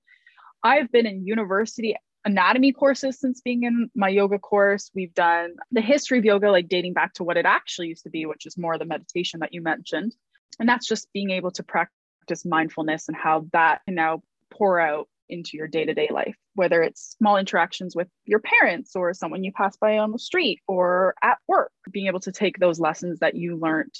I've 0.63 0.91
been 0.91 1.07
in 1.07 1.27
university 1.27 1.97
anatomy 2.25 2.73
courses 2.73 3.19
since 3.19 3.41
being 3.41 3.65
in 3.65 3.91
my 3.95 4.09
yoga 4.09 4.39
course. 4.39 4.91
We've 4.95 5.15
done 5.15 5.55
the 5.71 5.81
history 5.81 6.19
of 6.19 6.25
yoga, 6.25 6.51
like 6.51 6.69
dating 6.69 6.93
back 6.93 7.15
to 7.15 7.25
what 7.25 7.37
it 7.37 7.47
actually 7.47 7.89
used 7.89 8.05
to 8.05 8.11
be, 8.11 8.27
which 8.27 8.47
is 8.47 8.57
more 8.57 8.79
the 8.79 8.85
meditation 8.85 9.41
that 9.41 9.53
you 9.53 9.63
mentioned. 9.63 10.15
And 10.61 10.69
that's 10.69 10.87
just 10.87 11.13
being 11.13 11.31
able 11.31 11.51
to 11.53 11.63
practice 11.63 12.45
mindfulness 12.45 13.09
and 13.09 13.17
how 13.17 13.47
that 13.53 13.81
can 13.85 13.95
now 13.95 14.23
pour 14.53 14.79
out 14.79 15.09
into 15.29 15.57
your 15.57 15.67
day 15.67 15.85
to 15.85 15.95
day 15.95 16.09
life, 16.11 16.37
whether 16.55 16.83
it's 16.83 17.17
small 17.19 17.37
interactions 17.37 17.97
with 17.97 18.09
your 18.25 18.41
parents 18.41 18.95
or 18.95 19.15
someone 19.15 19.43
you 19.43 19.53
pass 19.53 19.77
by 19.77 19.99
on 19.99 20.13
the 20.13 20.19
street 20.19 20.61
or 20.69 21.15
at 21.23 21.39
work, 21.49 21.73
being 21.91 22.07
able 22.07 22.21
to 22.21 22.33
take 22.33 22.59
those 22.59 22.79
lessons 22.79 23.19
that 23.21 23.35
you 23.35 23.57
learned 23.57 23.95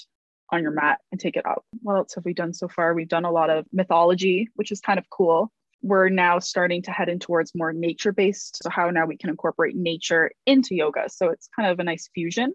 on 0.51 0.61
your 0.61 0.71
mat 0.71 0.99
and 1.11 1.19
take 1.19 1.35
it 1.35 1.45
out. 1.45 1.65
What 1.81 1.95
else 1.95 2.15
have 2.15 2.25
we 2.25 2.33
done 2.33 2.53
so 2.53 2.67
far? 2.67 2.93
We've 2.93 3.07
done 3.07 3.25
a 3.25 3.31
lot 3.31 3.49
of 3.49 3.65
mythology, 3.73 4.49
which 4.55 4.71
is 4.71 4.79
kind 4.79 4.99
of 4.99 5.09
cool. 5.09 5.51
We're 5.81 6.09
now 6.09 6.39
starting 6.39 6.83
to 6.83 6.91
head 6.91 7.09
in 7.09 7.19
towards 7.19 7.53
more 7.55 7.73
nature 7.73 8.13
based. 8.13 8.61
So, 8.63 8.69
how 8.69 8.89
now 8.89 9.05
we 9.05 9.17
can 9.17 9.29
incorporate 9.29 9.75
nature 9.75 10.31
into 10.45 10.75
yoga. 10.75 11.09
So, 11.09 11.29
it's 11.29 11.49
kind 11.53 11.69
of 11.69 11.79
a 11.79 11.83
nice 11.83 12.09
fusion. 12.13 12.53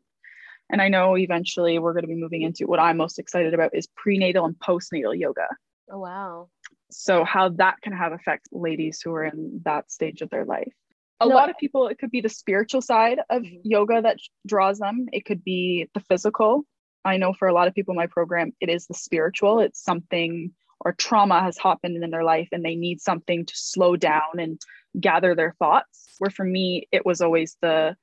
And 0.70 0.80
I 0.80 0.88
know 0.88 1.16
eventually 1.16 1.78
we're 1.78 1.92
going 1.92 2.04
to 2.04 2.08
be 2.08 2.14
moving 2.14 2.42
into 2.42 2.66
what 2.66 2.78
I'm 2.78 2.98
most 2.98 3.18
excited 3.18 3.52
about 3.54 3.74
is 3.74 3.88
prenatal 3.96 4.44
and 4.44 4.54
postnatal 4.58 5.18
yoga. 5.18 5.48
Oh, 5.90 5.98
wow 5.98 6.48
so 6.90 7.24
how 7.24 7.50
that 7.50 7.80
can 7.82 7.92
have 7.92 8.12
effect 8.12 8.48
ladies 8.52 9.00
who 9.02 9.14
are 9.14 9.24
in 9.24 9.60
that 9.64 9.90
stage 9.90 10.22
of 10.22 10.30
their 10.30 10.44
life. 10.44 10.72
A 11.20 11.26
no, 11.26 11.34
lot 11.34 11.50
of 11.50 11.58
people 11.58 11.88
it 11.88 11.98
could 11.98 12.10
be 12.10 12.20
the 12.20 12.28
spiritual 12.28 12.80
side 12.80 13.18
of 13.28 13.42
mm-hmm. 13.42 13.60
yoga 13.64 14.02
that 14.02 14.18
draws 14.46 14.78
them. 14.78 15.06
It 15.12 15.24
could 15.24 15.42
be 15.42 15.88
the 15.94 16.00
physical. 16.00 16.64
I 17.04 17.16
know 17.16 17.32
for 17.32 17.48
a 17.48 17.54
lot 17.54 17.68
of 17.68 17.74
people 17.74 17.92
in 17.92 17.96
my 17.98 18.06
program 18.06 18.52
it 18.60 18.68
is 18.68 18.86
the 18.86 18.94
spiritual. 18.94 19.60
It's 19.60 19.82
something 19.82 20.52
or 20.80 20.92
trauma 20.92 21.40
has 21.42 21.58
happened 21.58 22.02
in 22.02 22.10
their 22.10 22.24
life 22.24 22.48
and 22.52 22.64
they 22.64 22.76
need 22.76 23.00
something 23.00 23.44
to 23.44 23.54
slow 23.56 23.96
down 23.96 24.38
and 24.38 24.60
gather 25.00 25.34
their 25.34 25.54
thoughts 25.58 26.06
where 26.18 26.30
for 26.30 26.44
me 26.44 26.86
it 26.92 27.04
was 27.04 27.20
always 27.20 27.56
the 27.60 27.96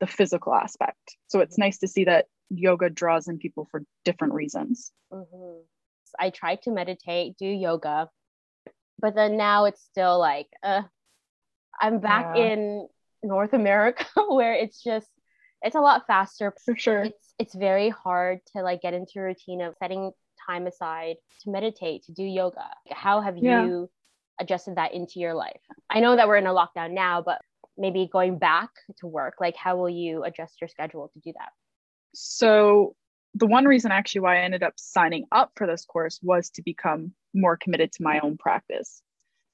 the 0.00 0.06
physical 0.06 0.54
aspect. 0.54 1.16
So 1.26 1.40
it's 1.40 1.58
nice 1.58 1.78
to 1.78 1.88
see 1.88 2.04
that 2.04 2.26
yoga 2.50 2.88
draws 2.90 3.28
in 3.28 3.38
people 3.38 3.66
for 3.70 3.82
different 4.04 4.34
reasons. 4.34 4.92
Mm-hmm. 5.12 5.60
I 6.18 6.30
tried 6.30 6.60
to 6.62 6.70
meditate 6.70 7.36
do 7.38 7.46
yoga 7.46 8.08
but 8.98 9.14
then 9.14 9.36
now 9.36 9.64
it's 9.64 9.82
still 9.82 10.18
like 10.18 10.48
uh, 10.62 10.82
i'm 11.80 12.00
back 12.00 12.36
yeah. 12.36 12.52
in 12.52 12.88
north 13.22 13.52
america 13.52 14.04
where 14.28 14.54
it's 14.54 14.82
just 14.82 15.08
it's 15.62 15.76
a 15.76 15.80
lot 15.80 16.06
faster 16.06 16.54
for 16.64 16.76
sure 16.76 17.02
it's 17.04 17.34
it's 17.38 17.54
very 17.54 17.88
hard 17.88 18.40
to 18.54 18.62
like 18.62 18.82
get 18.82 18.94
into 18.94 19.18
a 19.18 19.22
routine 19.22 19.60
of 19.60 19.74
setting 19.78 20.12
time 20.48 20.66
aside 20.66 21.16
to 21.42 21.50
meditate, 21.50 22.04
to 22.04 22.12
do 22.12 22.22
yoga? 22.22 22.68
How 22.90 23.20
have 23.20 23.36
yeah. 23.36 23.64
you 23.64 23.90
adjusted 24.40 24.76
that 24.76 24.94
into 24.94 25.20
your 25.20 25.34
life? 25.34 25.60
I 25.90 26.00
know 26.00 26.16
that 26.16 26.28
we're 26.28 26.36
in 26.36 26.46
a 26.46 26.54
lockdown 26.54 26.92
now, 26.92 27.22
but 27.22 27.40
maybe 27.76 28.08
going 28.10 28.38
back 28.38 28.70
to 28.98 29.06
work, 29.06 29.34
like 29.40 29.56
how 29.56 29.76
will 29.76 29.90
you 29.90 30.24
adjust 30.24 30.60
your 30.60 30.68
schedule 30.68 31.10
to 31.12 31.20
do 31.20 31.32
that? 31.38 31.50
So, 32.14 32.96
the 33.38 33.46
one 33.46 33.64
reason 33.64 33.92
actually 33.92 34.22
why 34.22 34.38
I 34.38 34.42
ended 34.42 34.62
up 34.62 34.74
signing 34.76 35.26
up 35.32 35.52
for 35.56 35.66
this 35.66 35.84
course 35.84 36.18
was 36.22 36.50
to 36.50 36.62
become 36.62 37.12
more 37.34 37.56
committed 37.56 37.92
to 37.92 38.02
my 38.02 38.20
own 38.20 38.36
practice. 38.36 39.02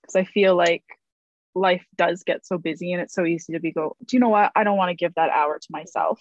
Because 0.00 0.16
I 0.16 0.24
feel 0.24 0.56
like 0.56 0.84
life 1.54 1.84
does 1.96 2.24
get 2.24 2.46
so 2.46 2.58
busy 2.58 2.92
and 2.92 3.02
it's 3.02 3.14
so 3.14 3.24
easy 3.24 3.52
to 3.52 3.60
be 3.60 3.72
go, 3.72 3.96
do 4.04 4.16
you 4.16 4.20
know 4.20 4.28
what? 4.28 4.52
I 4.54 4.64
don't 4.64 4.76
want 4.76 4.90
to 4.90 4.96
give 4.96 5.14
that 5.14 5.30
hour 5.30 5.58
to 5.58 5.68
myself. 5.70 6.20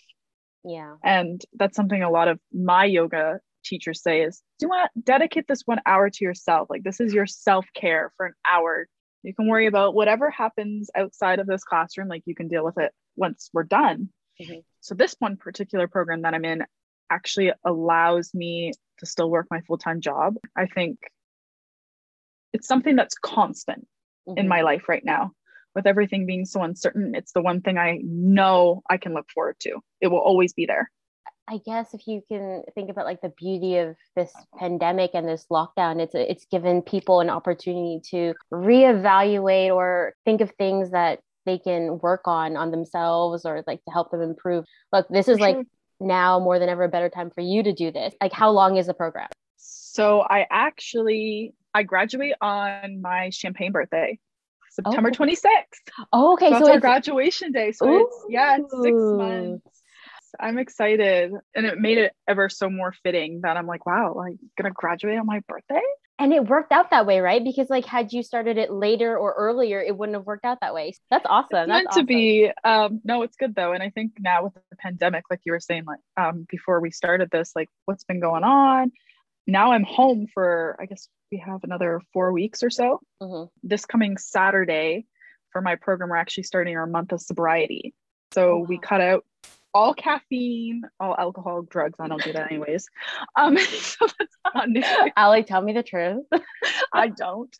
Yeah. 0.63 0.95
And 1.03 1.41
that's 1.53 1.75
something 1.75 2.01
a 2.01 2.11
lot 2.11 2.27
of 2.27 2.39
my 2.53 2.85
yoga 2.85 3.39
teachers 3.65 4.01
say 4.01 4.21
is 4.21 4.41
do 4.59 4.65
you 4.65 4.69
want 4.69 4.89
to 4.93 5.01
dedicate 5.01 5.47
this 5.47 5.63
one 5.65 5.79
hour 5.85 6.09
to 6.09 6.25
yourself? 6.25 6.69
Like 6.69 6.83
this 6.83 6.99
is 6.99 7.13
your 7.13 7.25
self-care 7.25 8.13
for 8.17 8.27
an 8.27 8.33
hour. 8.49 8.87
You 9.23 9.33
can 9.33 9.47
worry 9.47 9.67
about 9.67 9.95
whatever 9.95 10.29
happens 10.29 10.89
outside 10.95 11.39
of 11.39 11.47
this 11.47 11.63
classroom, 11.63 12.09
like 12.09 12.23
you 12.25 12.35
can 12.35 12.49
deal 12.49 12.63
with 12.63 12.77
it 12.77 12.91
once 13.15 13.49
we're 13.53 13.63
done. 13.63 14.09
Mm-hmm. 14.41 14.59
So 14.81 14.95
this 14.95 15.15
one 15.19 15.37
particular 15.37 15.87
program 15.87 16.23
that 16.23 16.33
I'm 16.33 16.45
in 16.45 16.63
actually 17.13 17.51
allows 17.63 18.33
me 18.33 18.73
to 18.99 19.05
still 19.05 19.29
work 19.29 19.47
my 19.51 19.61
full-time 19.61 20.01
job. 20.01 20.35
I 20.55 20.65
think 20.65 20.97
it's 22.53 22.67
something 22.67 22.95
that's 22.95 23.15
constant 23.15 23.87
mm-hmm. 24.27 24.37
in 24.37 24.47
my 24.47 24.61
life 24.61 24.89
right 24.89 25.03
now. 25.03 25.31
With 25.75 25.87
everything 25.87 26.27
being 26.27 26.45
so 26.45 26.61
uncertain 26.61 27.15
it's 27.15 27.31
the 27.31 27.41
one 27.41 27.61
thing 27.61 27.79
i 27.79 27.99
know 28.03 28.83
i 28.91 28.97
can 28.97 29.13
look 29.15 29.25
forward 29.33 29.55
to. 29.61 29.79
It 30.01 30.07
will 30.07 30.19
always 30.19 30.53
be 30.53 30.67
there. 30.67 30.91
I 31.49 31.59
guess 31.65 31.93
if 31.93 32.07
you 32.07 32.21
can 32.29 32.63
think 32.73 32.89
about 32.89 33.05
like 33.05 33.21
the 33.21 33.33
beauty 33.37 33.77
of 33.77 33.97
this 34.15 34.31
pandemic 34.57 35.11
and 35.13 35.27
this 35.27 35.45
lockdown 35.51 35.99
it's 35.99 36.13
it's 36.15 36.45
given 36.45 36.83
people 36.83 37.21
an 37.21 37.29
opportunity 37.29 38.01
to 38.11 38.33
reevaluate 38.53 39.73
or 39.73 40.13
think 40.25 40.41
of 40.41 40.51
things 40.51 40.91
that 40.91 41.19
they 41.45 41.57
can 41.57 41.99
work 41.99 42.21
on 42.25 42.55
on 42.55 42.71
themselves 42.71 43.45
or 43.45 43.63
like 43.67 43.83
to 43.85 43.91
help 43.91 44.11
them 44.11 44.21
improve. 44.21 44.65
Look 44.91 45.07
this 45.09 45.27
is 45.27 45.39
like 45.39 45.57
now 45.99 46.39
more 46.39 46.59
than 46.59 46.69
ever 46.69 46.83
a 46.83 46.89
better 46.89 47.09
time 47.09 47.29
for 47.29 47.41
you 47.41 47.63
to 47.63 47.73
do 47.73 47.91
this 47.91 48.13
like 48.21 48.33
how 48.33 48.49
long 48.49 48.77
is 48.77 48.87
the 48.87 48.93
program 48.93 49.29
so 49.57 50.21
i 50.21 50.45
actually 50.49 51.53
I 51.73 51.83
graduate 51.83 52.35
on 52.39 53.01
my 53.01 53.29
champagne 53.31 53.71
birthday, 53.71 54.19
September 54.69 55.09
oh. 55.13 55.17
26th. 55.17 55.45
Oh, 56.11 56.33
okay. 56.33 56.51
So, 56.51 56.59
so 56.59 56.65
it's 56.65 56.69
our 56.69 56.79
graduation 56.79 57.51
day. 57.51 57.71
So 57.71 57.87
Ooh. 57.87 57.99
it's, 57.99 58.25
yeah, 58.29 58.57
it's 58.59 58.71
six 58.71 58.95
months. 58.95 59.81
I'm 60.39 60.57
excited. 60.59 61.31
And 61.55 61.65
it 61.65 61.79
made 61.79 61.97
it 61.97 62.13
ever 62.27 62.49
so 62.49 62.69
more 62.69 62.93
fitting 63.03 63.41
that 63.41 63.57
I'm 63.57 63.65
like, 63.65 63.85
wow, 63.85 64.15
I'm 64.19 64.37
going 64.57 64.65
to 64.65 64.71
graduate 64.71 65.17
on 65.17 65.25
my 65.25 65.41
birthday. 65.47 65.81
And 66.19 66.31
it 66.31 66.47
worked 66.47 66.71
out 66.71 66.91
that 66.91 67.05
way, 67.05 67.19
right? 67.19 67.43
Because 67.43 67.69
like 67.69 67.85
had 67.85 68.13
you 68.13 68.21
started 68.21 68.57
it 68.57 68.71
later 68.71 69.17
or 69.17 69.33
earlier, 69.33 69.81
it 69.81 69.97
wouldn't 69.97 70.15
have 70.15 70.25
worked 70.25 70.45
out 70.45 70.59
that 70.61 70.73
way. 70.73 70.93
That's 71.09 71.25
awesome. 71.27 71.47
It's 71.47 71.51
That's 71.51 71.67
meant 71.67 71.87
awesome. 71.89 72.01
to 72.01 72.05
be. 72.05 72.51
Um, 72.63 73.01
no, 73.03 73.23
it's 73.23 73.35
good 73.35 73.55
though. 73.55 73.73
And 73.73 73.81
I 73.81 73.89
think 73.89 74.13
now 74.19 74.43
with 74.43 74.53
the 74.53 74.75
pandemic, 74.77 75.23
like 75.29 75.41
you 75.43 75.51
were 75.51 75.59
saying, 75.59 75.85
like 75.85 75.99
um, 76.15 76.45
before 76.49 76.79
we 76.79 76.91
started 76.91 77.29
this, 77.31 77.51
like 77.55 77.69
what's 77.85 78.03
been 78.03 78.19
going 78.19 78.43
on, 78.43 78.91
now 79.47 79.71
I'm 79.71 79.83
home 79.83 80.27
for, 80.31 80.77
I 80.79 80.85
guess 80.85 81.07
we 81.31 81.39
have 81.39 81.63
another 81.63 81.99
four 82.13 82.31
weeks 82.31 82.61
or 82.61 82.69
so. 82.69 83.01
Mm-hmm. 83.21 83.49
This 83.63 83.85
coming 83.85 84.17
Saturday 84.17 85.07
for 85.51 85.61
my 85.61 85.75
program, 85.75 86.09
we're 86.09 86.15
actually 86.17 86.43
starting 86.43 86.77
our 86.77 86.87
month 86.87 87.11
of 87.11 87.21
sobriety. 87.21 87.93
So 88.33 88.51
oh, 88.51 88.57
wow. 88.57 88.65
we 88.69 88.77
cut 88.77 89.01
out 89.01 89.25
all 89.73 89.93
caffeine, 89.93 90.83
all 90.99 91.15
alcohol, 91.17 91.63
drugs. 91.63 91.99
I 91.99 92.07
don't 92.07 92.23
do 92.23 92.33
that 92.33 92.51
anyways. 92.51 92.87
Um, 93.35 93.57
so 93.57 94.07
that's 94.19 94.37
not 94.53 94.69
new. 94.69 94.83
Ally, 95.15 95.41
tell 95.41 95.61
me 95.61 95.73
the 95.73 95.83
truth. 95.83 96.25
I 96.93 97.07
don't. 97.07 97.55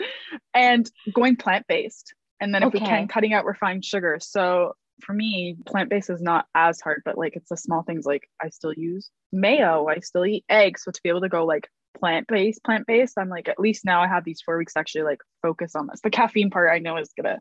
And 0.53 0.89
going 1.13 1.35
plant 1.35 1.65
based. 1.67 2.13
And 2.39 2.53
then 2.53 2.63
if 2.63 2.67
okay. 2.67 2.79
we 2.79 2.85
can, 2.85 3.07
cutting 3.07 3.33
out 3.33 3.45
refined 3.45 3.85
sugar. 3.85 4.17
So 4.21 4.73
for 5.01 5.13
me, 5.13 5.55
plant 5.65 5.89
based 5.89 6.09
is 6.09 6.21
not 6.21 6.45
as 6.53 6.81
hard, 6.81 7.01
but 7.05 7.17
like 7.17 7.35
it's 7.35 7.49
the 7.49 7.57
small 7.57 7.83
things 7.83 8.05
like 8.05 8.29
I 8.41 8.49
still 8.49 8.73
use 8.73 9.09
mayo, 9.33 9.87
I 9.87 9.99
still 9.99 10.25
eat 10.25 10.45
eggs. 10.47 10.83
So 10.83 10.91
to 10.91 11.01
be 11.03 11.09
able 11.09 11.21
to 11.21 11.29
go 11.29 11.45
like 11.45 11.67
plant 11.99 12.27
based, 12.27 12.63
plant 12.63 12.87
based, 12.87 13.17
I'm 13.17 13.29
like, 13.29 13.49
at 13.49 13.59
least 13.59 13.83
now 13.83 14.01
I 14.01 14.07
have 14.07 14.23
these 14.23 14.41
four 14.41 14.57
weeks 14.57 14.73
to 14.73 14.79
actually 14.79 15.03
like 15.03 15.19
focus 15.41 15.75
on 15.75 15.87
this. 15.87 15.99
The 16.01 16.09
caffeine 16.09 16.51
part 16.51 16.71
I 16.71 16.79
know 16.79 16.97
is 16.97 17.11
gonna 17.17 17.39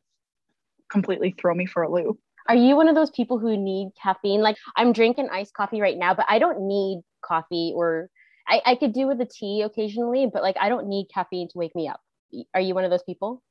completely 0.90 1.34
throw 1.38 1.54
me 1.54 1.66
for 1.66 1.82
a 1.82 1.90
loop. 1.90 2.18
Are 2.48 2.54
you 2.54 2.76
one 2.76 2.88
of 2.88 2.94
those 2.94 3.10
people 3.10 3.38
who 3.38 3.56
need 3.56 3.90
caffeine? 4.02 4.40
Like 4.40 4.56
I'm 4.76 4.92
drinking 4.92 5.28
iced 5.30 5.54
coffee 5.54 5.80
right 5.80 5.96
now, 5.96 6.14
but 6.14 6.26
I 6.28 6.38
don't 6.38 6.66
need 6.66 7.02
coffee 7.24 7.72
or 7.74 8.08
I, 8.46 8.60
I 8.64 8.74
could 8.74 8.92
do 8.92 9.06
with 9.06 9.20
a 9.20 9.26
tea 9.26 9.62
occasionally, 9.62 10.28
but 10.32 10.42
like 10.42 10.56
I 10.60 10.68
don't 10.68 10.88
need 10.88 11.06
caffeine 11.12 11.48
to 11.48 11.58
wake 11.58 11.74
me 11.74 11.88
up. 11.88 12.00
Are 12.54 12.60
you 12.60 12.74
one 12.74 12.84
of 12.84 12.90
those 12.90 13.02
people? 13.04 13.42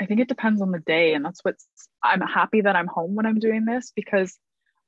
I 0.00 0.06
think 0.06 0.20
it 0.20 0.28
depends 0.28 0.62
on 0.62 0.70
the 0.70 0.78
day. 0.78 1.14
And 1.14 1.24
that's 1.24 1.40
what's, 1.42 1.66
I'm 2.02 2.22
happy 2.22 2.62
that 2.62 2.74
I'm 2.74 2.86
home 2.86 3.14
when 3.14 3.26
I'm 3.26 3.38
doing 3.38 3.66
this 3.66 3.92
because 3.94 4.38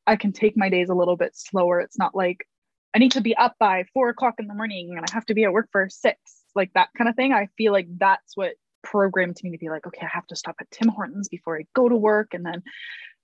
I 0.07 0.17
can 0.17 0.33
take 0.33 0.57
my 0.57 0.71
days 0.71 0.89
a 0.89 0.95
little 0.95 1.17
bit 1.17 1.33
slower. 1.35 1.81
It's 1.81 1.99
not 1.99 2.15
like 2.15 2.47
I 2.95 2.99
need 2.99 3.13
to 3.13 3.21
be 3.21 3.37
up 3.37 3.57
by 3.61 3.85
four 3.93 4.09
o'clock 4.09 4.35
in 4.39 4.47
the 4.47 4.55
morning 4.55 4.91
and 4.91 5.01
I 5.01 5.13
have 5.13 5.27
to 5.27 5.35
be 5.35 5.45
at 5.45 5.53
work 5.53 5.69
for 5.71 5.89
six, 5.91 6.19
like 6.55 6.73
that 6.75 6.89
kind 6.97 7.09
of 7.09 7.17
thing. 7.17 7.33
I 7.33 7.49
feel 7.59 7.73
like 7.73 7.89
that's 7.99 8.37
what 8.37 8.53
programmed 8.83 9.37
me 9.43 9.51
to 9.53 9.59
be 9.59 9.69
like, 9.69 9.87
okay, 9.87 10.05
I 10.07 10.11
have 10.13 10.27
to 10.29 10.37
stop 10.37 10.57
at 10.61 10.71
Tim 10.71 10.89
Hortons 10.89 11.29
before 11.29 11.59
I 11.59 11.65
go 11.75 11.89
to 11.89 11.97
work 11.97 12.35
and 12.35 12.45
then 12.45 12.63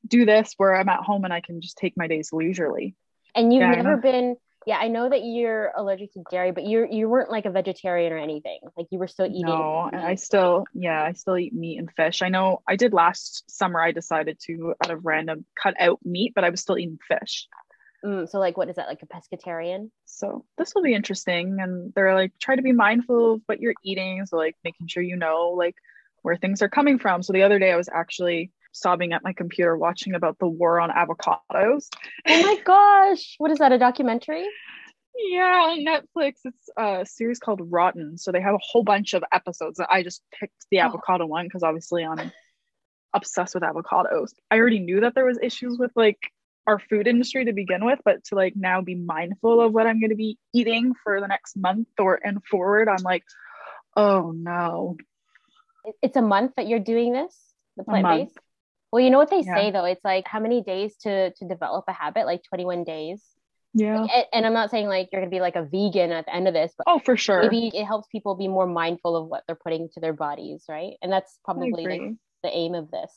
do 0.07 0.25
this 0.25 0.55
where 0.57 0.75
I'm 0.75 0.89
at 0.89 1.01
home 1.01 1.25
and 1.25 1.33
I 1.33 1.41
can 1.41 1.61
just 1.61 1.77
take 1.77 1.97
my 1.97 2.07
days 2.07 2.31
leisurely. 2.33 2.95
And 3.35 3.53
you've 3.53 3.63
yeah, 3.63 3.81
never 3.83 3.97
been 3.97 4.37
yeah, 4.69 4.77
I 4.77 4.89
know 4.89 5.09
that 5.09 5.25
you're 5.25 5.73
allergic 5.75 6.13
to 6.13 6.25
dairy, 6.31 6.53
but 6.53 6.65
you 6.65 6.87
you 6.91 7.09
weren't 7.09 7.31
like 7.31 7.47
a 7.47 7.51
vegetarian 7.51 8.13
or 8.13 8.19
anything. 8.19 8.59
Like 8.77 8.87
you 8.91 8.99
were 8.99 9.07
still 9.07 9.25
eating. 9.25 9.47
No, 9.47 9.89
I 9.91 10.17
still 10.17 10.67
yeah, 10.75 11.03
I 11.03 11.13
still 11.13 11.39
eat 11.39 11.55
meat 11.55 11.79
and 11.79 11.91
fish. 11.91 12.21
I 12.21 12.29
know 12.29 12.61
I 12.69 12.77
did 12.77 12.93
last 12.93 13.51
summer. 13.51 13.81
I 13.81 13.93
decided 13.93 14.39
to 14.47 14.75
out 14.85 14.91
of 14.91 15.07
random 15.07 15.47
cut 15.59 15.75
out 15.81 16.01
meat, 16.05 16.33
but 16.35 16.45
I 16.45 16.51
was 16.51 16.61
still 16.61 16.77
eating 16.77 16.99
fish. 17.09 17.49
Mm, 18.05 18.29
so 18.29 18.39
like, 18.39 18.59
what 18.59 18.69
is 18.69 18.77
that 18.77 18.89
like 18.89 19.01
a 19.03 19.07
pescatarian? 19.07 19.91
So 20.05 20.45
this 20.59 20.75
will 20.75 20.83
be 20.83 20.95
interesting, 20.95 21.57
and 21.61 21.93
they're 21.95 22.15
like 22.15 22.33
try 22.39 22.55
to 22.55 22.61
be 22.61 22.73
mindful 22.73 23.35
of 23.35 23.43
what 23.47 23.61
you're 23.61 23.75
eating. 23.83 24.27
So 24.27 24.37
like 24.37 24.57
making 24.65 24.89
sure 24.89 25.03
you 25.03 25.17
know 25.17 25.55
like 25.57 25.77
where 26.21 26.37
things 26.37 26.61
are 26.61 26.69
coming 26.69 26.99
from. 26.99 27.23
So 27.23 27.33
the 27.33 27.45
other 27.45 27.59
day 27.59 27.73
I 27.73 27.77
was 27.77 27.89
actually 27.89 28.51
sobbing 28.73 29.13
at 29.13 29.23
my 29.25 29.33
computer 29.33 29.77
watching 29.77 30.15
about 30.15 30.39
the 30.39 30.49
war 30.49 30.81
on 30.81 30.91
avocados. 30.91 31.89
Oh 32.27 32.43
my 32.43 32.59
gosh. 32.65 33.35
What 33.39 33.51
is 33.51 33.59
that, 33.59 33.73
a 33.73 33.79
documentary? 33.79 34.47
Yeah, 35.17 35.71
on 35.71 35.85
Netflix. 35.85 36.35
It's 36.45 36.69
a 36.77 37.05
series 37.05 37.39
called 37.39 37.61
Rotten. 37.65 38.19
So 38.19 38.31
they 38.31 38.41
have 38.41 38.55
a 38.55 38.61
whole 38.61 38.85
bunch 38.85 39.15
of 39.15 39.25
episodes. 39.33 39.81
I 39.81 40.03
just 40.03 40.23
picked 40.39 40.67
the 40.71 40.81
oh. 40.81 40.85
avocado 40.85 41.27
one 41.27 41.47
because 41.47 41.63
obviously 41.63 42.05
I'm 42.05 42.31
obsessed 43.15 43.55
with 43.55 43.65
avocados. 43.65 44.31
I 44.51 44.59
already 44.59 44.81
knew 44.81 45.01
that 45.01 45.15
there 45.15 45.25
was 45.25 45.39
issues 45.43 45.77
with 45.79 45.91
like 45.97 46.19
our 46.67 46.79
food 46.79 47.07
industry 47.07 47.47
to 47.47 47.53
begin 47.53 47.85
with, 47.85 47.99
but 48.05 48.23
to 48.25 48.35
like 48.35 48.53
now 48.55 48.83
be 48.83 48.95
mindful 48.95 49.61
of 49.61 49.73
what 49.73 49.87
I'm 49.87 50.01
going 50.01 50.11
to 50.11 50.17
be 50.17 50.39
eating 50.53 50.93
for 51.03 51.21
the 51.21 51.27
next 51.27 51.57
month 51.57 51.89
or 51.99 52.21
and 52.23 52.45
forward, 52.45 52.89
I'm 52.89 53.03
like, 53.03 53.25
oh 53.97 54.33
no. 54.37 54.97
It's 56.03 56.17
a 56.17 56.23
month 56.23 56.53
that 56.57 56.69
you're 56.69 56.79
doing 56.79 57.13
this, 57.13 57.35
the 57.77 57.85
plant 57.85 58.07
based. 58.07 58.39
Well, 58.93 59.03
you 59.03 59.11
know 59.11 59.19
what 59.19 59.31
they 59.31 59.41
yeah. 59.41 59.55
say 59.55 59.71
though, 59.71 59.85
it's 59.85 60.05
like 60.05 60.27
how 60.27 60.41
many 60.41 60.63
days 60.63 60.97
to 61.03 61.33
to 61.33 61.49
develop 61.49 61.85
a 61.89 61.93
habit? 61.93 62.27
Like 62.27 62.43
21 62.49 62.85
days. 62.85 63.23
Yeah. 63.75 64.01
And, 64.01 64.25
and 64.33 64.47
I'm 64.47 64.55
not 64.55 64.71
saying 64.71 64.89
like 64.89 65.11
you're 65.13 65.21
gonna 65.21 65.31
be 65.31 65.41
like 65.41 65.57
a 65.57 65.63
vegan 65.63 66.11
at 66.11 66.27
the 66.27 66.35
end 66.35 66.49
of 66.49 66.55
this, 66.55 66.73
but 66.77 66.85
oh, 66.87 66.99
for 66.99 67.17
sure. 67.17 67.43
Maybe 67.43 67.71
it 67.75 67.85
helps 67.85 68.09
people 68.11 68.35
be 68.35 68.49
more 68.49 68.67
mindful 68.67 69.17
of 69.17 69.27
what 69.27 69.45
they're 69.47 69.57
putting 69.57 69.89
to 69.95 70.01
their 70.01 70.13
bodies, 70.13 70.65
right? 70.69 70.95
And 71.03 71.13
that's 71.13 71.39
probably 71.45 71.73
like 71.73 72.01
the 72.43 72.51
aim 72.51 72.75
of 72.75 72.91
this. 72.91 73.13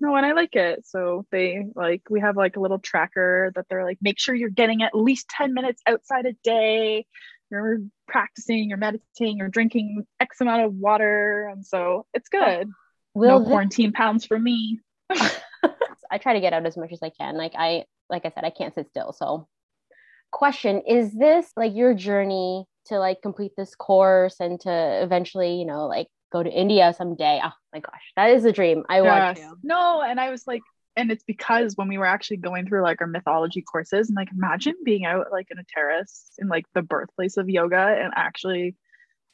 No, 0.00 0.16
and 0.16 0.24
I 0.24 0.32
like 0.32 0.56
it. 0.56 0.86
So 0.86 1.26
they 1.30 1.66
like 1.74 2.02
we 2.08 2.20
have 2.20 2.36
like 2.36 2.56
a 2.56 2.60
little 2.60 2.78
tracker 2.78 3.52
that 3.54 3.66
they're 3.68 3.84
like, 3.84 3.98
make 4.00 4.18
sure 4.18 4.34
you're 4.34 4.48
getting 4.48 4.82
at 4.82 4.94
least 4.94 5.28
10 5.28 5.52
minutes 5.52 5.82
outside 5.86 6.24
a 6.24 6.32
day. 6.42 7.06
You're 7.50 7.80
practicing, 8.08 8.68
you're 8.68 8.78
meditating, 8.78 9.38
you're 9.38 9.48
drinking 9.48 10.06
X 10.20 10.40
amount 10.40 10.62
of 10.62 10.74
water. 10.74 11.48
And 11.52 11.66
so 11.66 12.06
it's 12.14 12.28
oh, 12.32 12.38
good. 12.38 12.70
Will 13.12 13.40
no 13.40 13.46
quarantine 13.46 13.92
pounds 13.92 14.24
for 14.24 14.38
me. 14.38 14.80
I 16.10 16.18
try 16.18 16.34
to 16.34 16.40
get 16.40 16.52
out 16.52 16.66
as 16.66 16.76
much 16.76 16.92
as 16.92 17.02
I 17.02 17.10
can. 17.10 17.36
Like 17.36 17.52
I 17.56 17.84
like 18.08 18.24
I 18.26 18.30
said, 18.30 18.44
I 18.44 18.50
can't 18.50 18.74
sit 18.74 18.88
still. 18.88 19.12
So 19.12 19.48
question, 20.30 20.82
is 20.86 21.12
this 21.12 21.50
like 21.56 21.74
your 21.74 21.94
journey 21.94 22.64
to 22.86 22.98
like 22.98 23.22
complete 23.22 23.52
this 23.56 23.74
course 23.74 24.36
and 24.40 24.60
to 24.60 25.02
eventually, 25.02 25.54
you 25.54 25.64
know, 25.64 25.86
like 25.86 26.08
go 26.32 26.42
to 26.42 26.50
India 26.50 26.94
someday? 26.96 27.40
Oh 27.42 27.52
my 27.72 27.80
gosh, 27.80 28.12
that 28.16 28.30
is 28.30 28.44
a 28.44 28.52
dream. 28.52 28.84
I 28.88 29.02
yes. 29.02 29.06
want 29.06 29.36
to. 29.36 29.56
No, 29.62 30.02
and 30.02 30.18
I 30.18 30.30
was 30.30 30.46
like, 30.46 30.62
and 30.96 31.10
it's 31.10 31.24
because 31.24 31.76
when 31.76 31.88
we 31.88 31.98
were 31.98 32.06
actually 32.06 32.38
going 32.38 32.66
through 32.66 32.82
like 32.82 33.00
our 33.00 33.06
mythology 33.06 33.62
courses 33.62 34.08
and 34.08 34.16
like 34.16 34.30
imagine 34.32 34.74
being 34.84 35.04
out 35.04 35.28
like 35.32 35.48
in 35.50 35.58
a 35.58 35.64
terrace 35.64 36.30
in 36.38 36.48
like 36.48 36.66
the 36.74 36.82
birthplace 36.82 37.36
of 37.36 37.48
yoga 37.48 37.98
and 38.02 38.12
actually 38.16 38.76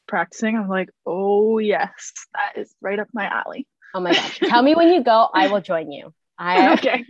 practicing 0.07 0.57
i'm 0.57 0.69
like 0.69 0.89
oh 1.05 1.59
yes 1.59 2.13
that 2.35 2.61
is 2.61 2.75
right 2.81 2.99
up 2.99 3.09
my 3.13 3.27
alley 3.27 3.67
Oh 3.97 4.01
my 4.01 4.13
gosh. 4.13 4.39
Tell 4.41 4.63
me 4.63 4.75
when 4.75 4.93
you 4.93 5.03
go, 5.03 5.31
I 5.33 5.49
will 5.49 5.63
join 5.63 5.91
you. 5.91 6.13
I 6.39 6.73
okay. 6.75 7.07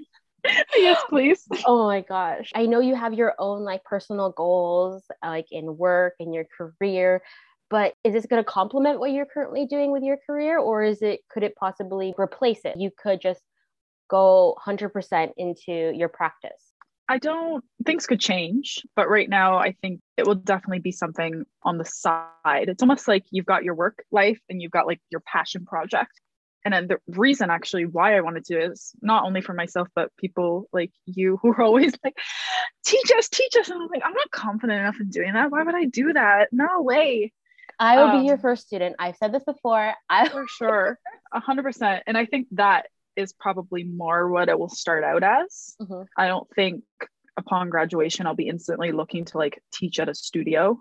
yes, 0.76 1.02
please. 1.08 1.44
Oh 1.66 1.84
my 1.84 2.00
gosh. 2.00 2.52
I 2.54 2.66
know 2.66 2.78
you 2.78 2.94
have 2.94 3.12
your 3.12 3.34
own 3.40 3.64
like 3.64 3.82
personal 3.82 4.30
goals, 4.30 5.02
like 5.20 5.46
in 5.50 5.76
work 5.76 6.14
and 6.20 6.32
your 6.32 6.44
career, 6.44 7.22
but 7.70 7.94
is 8.04 8.12
this 8.12 8.26
going 8.26 8.40
to 8.40 8.48
complement 8.48 9.00
what 9.00 9.10
you're 9.10 9.26
currently 9.26 9.66
doing 9.66 9.90
with 9.90 10.04
your 10.04 10.16
career 10.24 10.60
or 10.60 10.84
is 10.84 11.02
it 11.02 11.22
could 11.28 11.42
it 11.42 11.56
possibly 11.56 12.14
replace 12.16 12.60
it? 12.64 12.76
You 12.78 12.92
could 12.96 13.20
just 13.20 13.42
go 14.08 14.56
100% 14.64 15.32
into 15.36 15.92
your 15.92 16.08
practice. 16.08 16.72
I 17.08 17.18
don't 17.18 17.64
things 17.84 18.06
could 18.06 18.20
change, 18.20 18.84
but 18.94 19.08
right 19.08 19.28
now 19.28 19.58
I 19.58 19.74
think 19.82 20.00
it 20.16 20.24
will 20.24 20.36
definitely 20.36 20.78
be 20.78 20.92
something 20.92 21.44
on 21.64 21.78
the 21.78 21.84
side. 21.84 22.68
It's 22.68 22.82
almost 22.84 23.08
like 23.08 23.24
you've 23.32 23.44
got 23.44 23.64
your 23.64 23.74
work 23.74 24.04
life 24.12 24.38
and 24.48 24.62
you've 24.62 24.70
got 24.70 24.86
like 24.86 25.00
your 25.10 25.22
passion 25.26 25.64
project. 25.64 26.12
And 26.66 26.74
then 26.74 26.88
the 26.88 26.98
reason 27.16 27.48
actually 27.48 27.86
why 27.86 28.16
I 28.16 28.22
wanted 28.22 28.44
to 28.46 28.60
is 28.60 28.90
not 29.00 29.24
only 29.24 29.40
for 29.40 29.52
myself, 29.52 29.86
but 29.94 30.10
people 30.16 30.68
like 30.72 30.90
you 31.04 31.38
who 31.40 31.50
are 31.50 31.62
always 31.62 31.94
like, 32.04 32.18
teach 32.84 33.08
us, 33.16 33.28
teach 33.28 33.54
us. 33.56 33.70
And 33.70 33.80
I'm 33.80 33.88
like, 33.88 34.02
I'm 34.04 34.12
not 34.12 34.32
confident 34.32 34.80
enough 34.80 34.96
in 35.00 35.08
doing 35.08 35.34
that. 35.34 35.52
Why 35.52 35.62
would 35.62 35.76
I 35.76 35.84
do 35.84 36.12
that? 36.14 36.48
No 36.50 36.82
way. 36.82 37.32
I 37.78 37.98
will 37.98 38.08
um, 38.08 38.20
be 38.20 38.26
your 38.26 38.36
first 38.36 38.66
student. 38.66 38.96
I've 38.98 39.14
said 39.16 39.30
this 39.32 39.44
before. 39.44 39.94
I 40.10 40.28
for 40.28 40.46
sure. 40.48 40.98
A 41.32 41.38
hundred 41.38 41.62
percent. 41.62 42.02
And 42.08 42.18
I 42.18 42.26
think 42.26 42.48
that 42.50 42.86
is 43.14 43.32
probably 43.32 43.84
more 43.84 44.28
what 44.28 44.48
it 44.48 44.58
will 44.58 44.68
start 44.68 45.04
out 45.04 45.22
as. 45.22 45.76
Mm-hmm. 45.80 46.02
I 46.18 46.26
don't 46.26 46.48
think 46.56 46.82
upon 47.36 47.70
graduation 47.70 48.26
I'll 48.26 48.34
be 48.34 48.48
instantly 48.48 48.90
looking 48.90 49.24
to 49.26 49.38
like 49.38 49.62
teach 49.72 50.00
at 50.00 50.08
a 50.08 50.16
studio. 50.16 50.80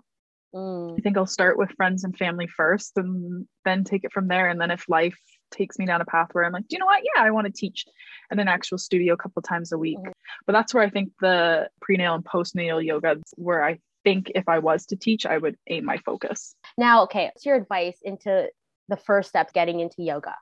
Mm. 0.52 0.98
I 0.98 1.00
think 1.02 1.16
I'll 1.16 1.26
start 1.26 1.58
with 1.58 1.70
friends 1.76 2.02
and 2.02 2.16
family 2.16 2.48
first 2.48 2.96
and 2.96 3.46
then 3.64 3.84
take 3.84 4.02
it 4.02 4.12
from 4.12 4.26
there. 4.26 4.48
And 4.48 4.60
then 4.60 4.72
if 4.72 4.88
life 4.88 5.18
takes 5.56 5.78
me 5.78 5.86
down 5.86 6.00
a 6.00 6.04
path 6.04 6.28
where 6.32 6.44
I'm 6.44 6.52
like, 6.52 6.68
do 6.68 6.74
you 6.76 6.78
know 6.78 6.86
what? 6.86 7.02
Yeah, 7.02 7.22
I 7.22 7.30
want 7.30 7.46
to 7.46 7.52
teach 7.52 7.86
in 8.30 8.38
an 8.38 8.48
actual 8.48 8.78
studio 8.78 9.14
a 9.14 9.16
couple 9.16 9.42
times 9.42 9.72
a 9.72 9.78
week. 9.78 9.98
Mm-hmm. 9.98 10.12
But 10.46 10.52
that's 10.52 10.74
where 10.74 10.82
I 10.82 10.90
think 10.90 11.12
the 11.20 11.68
prenatal 11.80 12.14
and 12.14 12.24
postnatal 12.24 12.84
yoga 12.84 13.16
where 13.36 13.64
I 13.64 13.78
think 14.04 14.30
if 14.34 14.48
I 14.48 14.58
was 14.58 14.86
to 14.86 14.96
teach, 14.96 15.26
I 15.26 15.38
would 15.38 15.56
aim 15.68 15.84
my 15.84 15.98
focus. 15.98 16.54
Now, 16.78 17.04
okay, 17.04 17.26
what's 17.26 17.46
your 17.46 17.56
advice 17.56 17.98
into 18.02 18.48
the 18.88 18.96
first 18.96 19.28
step 19.28 19.52
getting 19.52 19.80
into 19.80 20.02
yoga? 20.02 20.34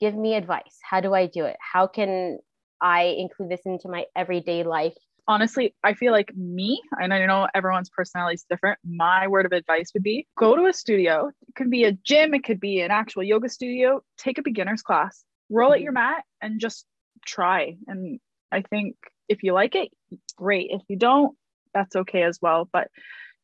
give 0.00 0.14
me 0.14 0.34
advice. 0.34 0.78
How 0.82 1.00
do 1.00 1.14
I 1.14 1.26
do 1.26 1.44
it? 1.44 1.56
How 1.60 1.86
can 1.86 2.38
I 2.80 3.14
include 3.18 3.50
this 3.50 3.62
into 3.64 3.88
my 3.88 4.04
everyday 4.14 4.62
life? 4.62 4.96
Honestly, 5.26 5.74
I 5.82 5.94
feel 5.94 6.12
like 6.12 6.34
me, 6.36 6.82
and 7.00 7.12
I 7.14 7.24
know 7.24 7.48
everyone's 7.54 7.88
personality 7.88 8.34
is 8.34 8.46
different. 8.48 8.78
My 8.84 9.26
word 9.26 9.46
of 9.46 9.52
advice 9.52 9.90
would 9.94 10.02
be 10.02 10.26
go 10.38 10.54
to 10.54 10.66
a 10.66 10.72
studio. 10.72 11.30
It 11.48 11.54
could 11.54 11.70
be 11.70 11.84
a 11.84 11.92
gym, 11.92 12.34
it 12.34 12.44
could 12.44 12.60
be 12.60 12.80
an 12.80 12.90
actual 12.90 13.22
yoga 13.22 13.48
studio. 13.48 14.02
Take 14.18 14.38
a 14.38 14.42
beginner's 14.42 14.82
class, 14.82 15.24
roll 15.48 15.70
out 15.70 15.76
mm-hmm. 15.76 15.84
your 15.84 15.92
mat, 15.92 16.24
and 16.42 16.60
just 16.60 16.86
try. 17.24 17.76
And 17.86 18.20
I 18.52 18.62
think 18.62 18.96
if 19.28 19.42
you 19.42 19.54
like 19.54 19.74
it, 19.74 19.90
great. 20.36 20.70
If 20.70 20.82
you 20.88 20.96
don't, 20.96 21.36
that's 21.72 21.96
okay 21.96 22.22
as 22.22 22.38
well. 22.42 22.68
But 22.70 22.88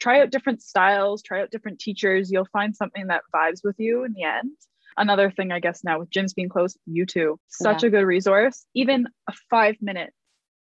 try 0.01 0.21
out 0.21 0.31
different 0.31 0.63
styles, 0.63 1.23
try 1.23 1.41
out 1.41 1.51
different 1.51 1.79
teachers. 1.79 2.31
You'll 2.31 2.49
find 2.53 2.77
something 2.77 3.07
that 3.07 3.23
vibes 3.35 3.61
with 3.65 3.77
you 3.79 4.05
in 4.05 4.13
the 4.13 4.25
end 4.25 4.53
another 4.97 5.31
thing 5.31 5.53
i 5.53 5.61
guess 5.61 5.85
now 5.85 5.99
with 5.99 6.11
gyms 6.11 6.35
being 6.35 6.49
closed 6.49 6.79
YouTube 6.89 7.37
such 7.49 7.83
yeah. 7.83 7.89
a 7.89 7.91
good 7.91 8.05
resource 8.05 8.67
even 8.75 9.07
a 9.29 9.33
five 9.49 9.77
minute 9.81 10.13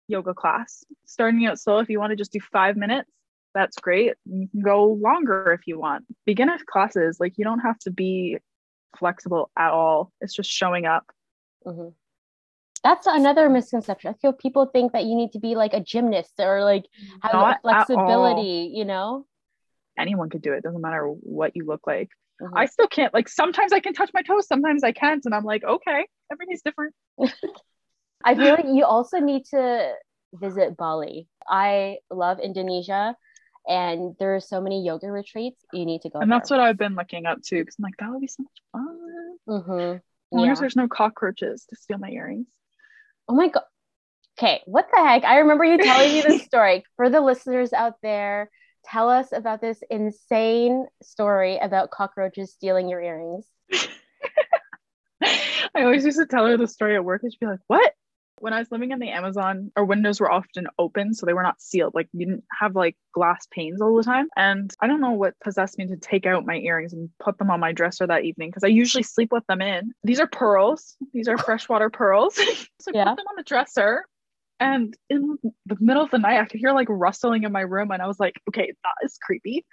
yoga 0.08 0.34
class. 0.34 0.84
Starting 1.04 1.46
out 1.46 1.58
slow 1.58 1.78
if 1.78 1.88
you 1.88 1.98
want 1.98 2.10
to 2.10 2.16
just 2.16 2.32
do 2.32 2.40
five 2.40 2.76
minutes 2.76 3.10
that's 3.56 3.78
great. 3.78 4.12
You 4.26 4.48
can 4.48 4.60
go 4.60 4.84
longer 4.84 5.50
if 5.58 5.66
you 5.66 5.80
want. 5.80 6.04
Beginner 6.26 6.58
classes 6.66 7.18
like 7.18 7.38
you 7.38 7.44
don't 7.44 7.60
have 7.60 7.78
to 7.80 7.90
be 7.90 8.36
flexible 8.98 9.50
at 9.58 9.70
all. 9.70 10.12
It's 10.20 10.34
just 10.34 10.50
showing 10.50 10.84
up. 10.84 11.06
Mm-hmm. 11.66 11.88
that's 12.84 13.08
another 13.08 13.48
misconception. 13.48 14.14
I 14.14 14.18
feel 14.20 14.32
people 14.32 14.66
think 14.66 14.92
that 14.92 15.04
you 15.04 15.16
need 15.16 15.32
to 15.32 15.40
be 15.40 15.56
like 15.56 15.72
a 15.72 15.80
gymnast 15.80 16.34
or 16.38 16.62
like 16.62 16.84
have 17.22 17.32
Not 17.32 17.62
flexibility 17.62 18.70
you 18.72 18.84
know? 18.84 19.26
Anyone 19.98 20.28
could 20.28 20.42
do 20.42 20.52
it. 20.52 20.62
Doesn't 20.62 20.82
matter 20.82 21.06
what 21.06 21.56
you 21.56 21.64
look 21.64 21.86
like. 21.86 22.10
Mm-hmm. 22.40 22.56
I 22.56 22.66
still 22.66 22.86
can't 22.86 23.14
like 23.14 23.28
sometimes 23.28 23.72
I 23.72 23.80
can 23.80 23.94
touch 23.94 24.10
my 24.12 24.20
toes, 24.22 24.46
sometimes 24.46 24.84
I 24.84 24.92
can't. 24.92 25.24
And 25.24 25.34
I'm 25.34 25.44
like, 25.44 25.64
okay, 25.64 26.06
everything's 26.30 26.62
different. 26.62 26.94
I 28.26 28.34
feel 28.34 28.50
like 28.54 28.66
you 28.66 28.84
also 28.84 29.18
need 29.18 29.44
to 29.46 29.92
visit 30.34 30.76
Bali. 30.76 31.28
I 31.48 31.98
love 32.10 32.40
Indonesia 32.40 33.16
and 33.66 34.14
there 34.18 34.34
are 34.34 34.40
so 34.40 34.60
many 34.60 34.84
yoga 34.84 35.10
retreats. 35.10 35.64
You 35.72 35.86
need 35.86 36.02
to 36.02 36.10
go. 36.10 36.20
And 36.20 36.30
there. 36.30 36.38
that's 36.38 36.50
what 36.50 36.60
I've 36.60 36.78
been 36.78 36.94
looking 36.94 37.26
up 37.26 37.42
to 37.46 37.60
because 37.60 37.76
I'm 37.78 37.82
like, 37.82 37.96
that 37.98 38.10
would 38.10 38.20
be 38.20 38.26
so 38.26 38.42
much 38.42 38.62
fun. 38.72 39.36
Mm-hmm. 39.48 40.50
As 40.50 40.60
there's 40.60 40.76
no 40.76 40.88
cockroaches 40.88 41.66
to 41.70 41.76
steal 41.76 41.98
my 41.98 42.10
earrings. 42.10 42.48
Oh 43.28 43.34
my 43.34 43.48
god. 43.48 43.62
Okay, 44.38 44.60
what 44.66 44.86
the 44.92 45.00
heck? 45.00 45.24
I 45.24 45.38
remember 45.38 45.64
you 45.64 45.78
telling 45.78 46.12
me 46.12 46.20
this 46.20 46.42
story. 46.46 46.84
For 46.96 47.08
the 47.08 47.20
listeners 47.20 47.72
out 47.72 47.94
there, 48.02 48.50
tell 48.84 49.08
us 49.08 49.28
about 49.32 49.60
this 49.60 49.80
insane 49.88 50.86
story 51.02 51.58
about 51.58 51.90
cockroaches 51.90 52.52
stealing 52.52 52.88
your 52.88 53.00
earrings. 53.00 53.46
I 55.22 55.82
always 55.82 56.04
used 56.04 56.18
to 56.18 56.26
tell 56.26 56.46
her 56.46 56.56
the 56.56 56.68
story 56.68 56.96
at 56.96 57.04
work 57.04 57.22
and 57.22 57.32
she'd 57.32 57.40
be 57.40 57.46
like, 57.46 57.60
What? 57.66 57.92
When 58.38 58.52
I 58.52 58.58
was 58.58 58.70
living 58.70 58.90
in 58.90 58.98
the 58.98 59.08
Amazon, 59.08 59.72
our 59.76 59.84
windows 59.84 60.20
were 60.20 60.30
often 60.30 60.66
open, 60.78 61.14
so 61.14 61.26
they 61.26 61.32
were 61.32 61.42
not 61.42 61.60
sealed. 61.60 61.94
Like 61.94 62.08
you 62.12 62.26
didn't 62.26 62.44
have 62.58 62.74
like 62.74 62.96
glass 63.14 63.46
panes 63.50 63.80
all 63.80 63.96
the 63.96 64.02
time. 64.02 64.28
And 64.36 64.72
I 64.80 64.86
don't 64.86 65.00
know 65.00 65.12
what 65.12 65.38
possessed 65.40 65.78
me 65.78 65.86
to 65.86 65.96
take 65.96 66.26
out 66.26 66.46
my 66.46 66.56
earrings 66.56 66.92
and 66.92 67.08
put 67.18 67.38
them 67.38 67.50
on 67.50 67.60
my 67.60 67.72
dresser 67.72 68.06
that 68.06 68.24
evening 68.24 68.50
because 68.50 68.64
I 68.64 68.68
usually 68.68 69.02
sleep 69.02 69.32
with 69.32 69.46
them 69.46 69.62
in. 69.62 69.92
These 70.04 70.20
are 70.20 70.26
pearls. 70.26 70.96
These 71.12 71.28
are 71.28 71.38
freshwater 71.46 71.90
pearls. 71.90 72.34
so 72.80 72.90
I 72.90 73.04
put 73.04 73.16
them 73.16 73.26
on 73.28 73.36
the 73.36 73.42
dresser, 73.44 74.04
and 74.58 74.96
in 75.10 75.36
the 75.66 75.76
middle 75.80 76.02
of 76.02 76.10
the 76.10 76.18
night, 76.18 76.40
I 76.40 76.46
could 76.46 76.60
hear 76.60 76.72
like 76.72 76.88
rustling 76.88 77.42
in 77.42 77.52
my 77.52 77.60
room, 77.60 77.90
and 77.90 78.00
I 78.00 78.06
was 78.06 78.18
like, 78.18 78.40
okay, 78.48 78.72
that 78.84 79.04
is 79.04 79.18
creepy. 79.20 79.66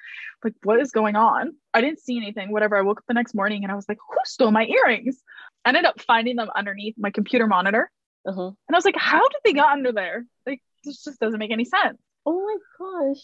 Like, 0.43 0.53
what 0.63 0.79
is 0.79 0.91
going 0.91 1.15
on? 1.15 1.53
I 1.73 1.81
didn't 1.81 1.99
see 1.99 2.17
anything, 2.17 2.51
whatever. 2.51 2.77
I 2.77 2.81
woke 2.81 2.99
up 2.99 3.05
the 3.07 3.13
next 3.13 3.33
morning 3.33 3.63
and 3.63 3.71
I 3.71 3.75
was 3.75 3.85
like, 3.87 3.97
who 4.09 4.17
stole 4.25 4.51
my 4.51 4.65
earrings? 4.65 5.21
I 5.63 5.69
ended 5.69 5.85
up 5.85 6.01
finding 6.01 6.35
them 6.35 6.49
underneath 6.53 6.95
my 6.97 7.11
computer 7.11 7.47
monitor. 7.47 7.89
Uh-huh. 8.27 8.47
And 8.47 8.75
I 8.75 8.75
was 8.75 8.85
like, 8.85 8.97
how 8.97 9.27
did 9.27 9.39
they 9.43 9.53
get 9.53 9.65
under 9.65 9.91
there? 9.91 10.25
Like, 10.45 10.61
this 10.83 11.03
just 11.03 11.19
doesn't 11.19 11.39
make 11.39 11.51
any 11.51 11.65
sense. 11.65 11.97
Oh 12.25 12.45
my 12.45 12.57
gosh. 12.79 13.21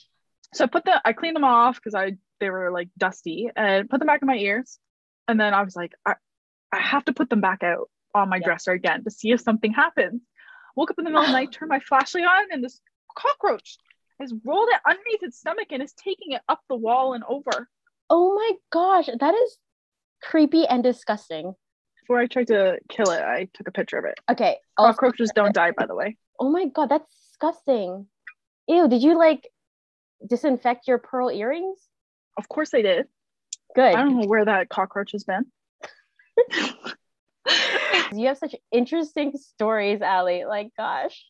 So 0.53 0.65
I 0.65 0.67
put 0.67 0.85
the, 0.85 1.01
I 1.05 1.13
cleaned 1.13 1.35
them 1.35 1.43
off 1.43 1.75
because 1.75 1.95
I, 1.95 2.17
they 2.39 2.49
were 2.49 2.71
like 2.71 2.89
dusty 2.97 3.49
and 3.55 3.89
put 3.89 3.99
them 3.99 4.07
back 4.07 4.21
in 4.21 4.27
my 4.27 4.37
ears. 4.37 4.79
And 5.27 5.39
then 5.39 5.53
I 5.53 5.63
was 5.63 5.75
like, 5.75 5.93
I, 6.05 6.15
I 6.71 6.79
have 6.79 7.05
to 7.05 7.13
put 7.13 7.29
them 7.29 7.41
back 7.41 7.63
out 7.63 7.89
on 8.15 8.29
my 8.29 8.37
yeah. 8.37 8.45
dresser 8.45 8.71
again 8.71 9.03
to 9.03 9.11
see 9.11 9.31
if 9.31 9.41
something 9.41 9.71
happens. 9.71 10.21
Woke 10.75 10.91
up 10.91 10.99
in 10.99 11.05
the 11.05 11.11
middle 11.11 11.23
of 11.23 11.27
the 11.27 11.33
night, 11.33 11.51
turned 11.51 11.69
my 11.69 11.79
flashlight 11.79 12.23
on, 12.23 12.51
and 12.51 12.63
this 12.63 12.79
cockroach 13.15 13.77
has 14.19 14.33
rolled 14.43 14.69
it 14.71 14.81
underneath 14.87 15.23
its 15.23 15.39
stomach 15.39 15.67
and 15.71 15.83
is 15.83 15.93
taking 15.93 16.33
it 16.33 16.41
up 16.47 16.61
the 16.69 16.75
wall 16.75 17.13
and 17.13 17.23
over. 17.27 17.67
Oh 18.09 18.33
my 18.35 18.51
gosh, 18.71 19.09
that 19.19 19.33
is 19.33 19.57
creepy 20.21 20.65
and 20.65 20.83
disgusting. 20.83 21.53
Before 22.09 22.21
I 22.21 22.25
tried 22.25 22.47
to 22.47 22.79
kill 22.89 23.11
it, 23.11 23.21
I 23.21 23.47
took 23.53 23.67
a 23.67 23.71
picture 23.71 23.99
of 23.99 24.05
it. 24.05 24.15
Okay. 24.31 24.57
Cockroaches 24.79 25.31
don't 25.35 25.53
die, 25.53 25.69
by 25.77 25.85
the 25.85 25.93
way. 25.93 26.17
Oh 26.39 26.49
my 26.49 26.65
god, 26.65 26.89
that's 26.89 27.05
disgusting. 27.27 28.07
Ew, 28.67 28.87
did 28.87 29.03
you 29.03 29.15
like 29.15 29.47
disinfect 30.27 30.87
your 30.87 30.97
pearl 30.97 31.29
earrings? 31.29 31.77
Of 32.35 32.49
course 32.49 32.73
I 32.73 32.81
did. 32.81 33.05
Good. 33.75 33.93
I 33.93 34.01
don't 34.01 34.21
know 34.21 34.27
where 34.27 34.43
that 34.43 34.69
cockroach 34.69 35.11
has 35.11 35.23
been. 35.23 35.45
you 38.15 38.25
have 38.25 38.39
such 38.39 38.55
interesting 38.71 39.33
stories, 39.37 40.01
Ally. 40.01 40.45
Like, 40.47 40.71
gosh. 40.75 41.25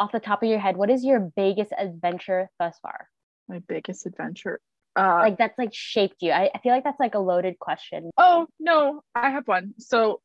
Off 0.00 0.10
the 0.10 0.18
top 0.18 0.42
of 0.42 0.48
your 0.48 0.58
head, 0.58 0.76
what 0.76 0.90
is 0.90 1.04
your 1.04 1.20
biggest 1.20 1.72
adventure 1.78 2.50
thus 2.58 2.76
far? 2.82 3.08
My 3.48 3.60
biggest 3.68 4.04
adventure. 4.04 4.58
Uh, 4.98 5.18
like 5.20 5.38
that's 5.38 5.58
like 5.58 5.72
shaped 5.72 6.16
you. 6.20 6.32
I, 6.32 6.50
I 6.54 6.58
feel 6.58 6.72
like 6.72 6.84
that's 6.84 7.00
like 7.00 7.14
a 7.14 7.20
loaded 7.20 7.58
question. 7.58 8.10
Oh 8.16 8.46
no, 8.58 9.02
I 9.14 9.30
have 9.30 9.46
one. 9.46 9.74
So 9.78 10.20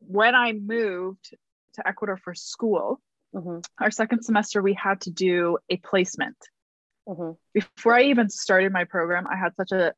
when 0.00 0.34
I 0.34 0.52
moved 0.52 1.34
to 1.74 1.88
Ecuador 1.88 2.18
for 2.18 2.34
school, 2.34 3.00
mm-hmm. 3.34 3.60
our 3.80 3.90
second 3.90 4.22
semester 4.22 4.60
we 4.60 4.74
had 4.74 5.00
to 5.02 5.10
do 5.10 5.58
a 5.70 5.76
placement. 5.78 6.36
Mm-hmm. 7.08 7.32
Before 7.54 7.94
I 7.94 8.04
even 8.04 8.28
started 8.28 8.72
my 8.72 8.84
program, 8.84 9.26
I 9.26 9.36
had 9.36 9.56
such 9.56 9.72
a 9.72 9.94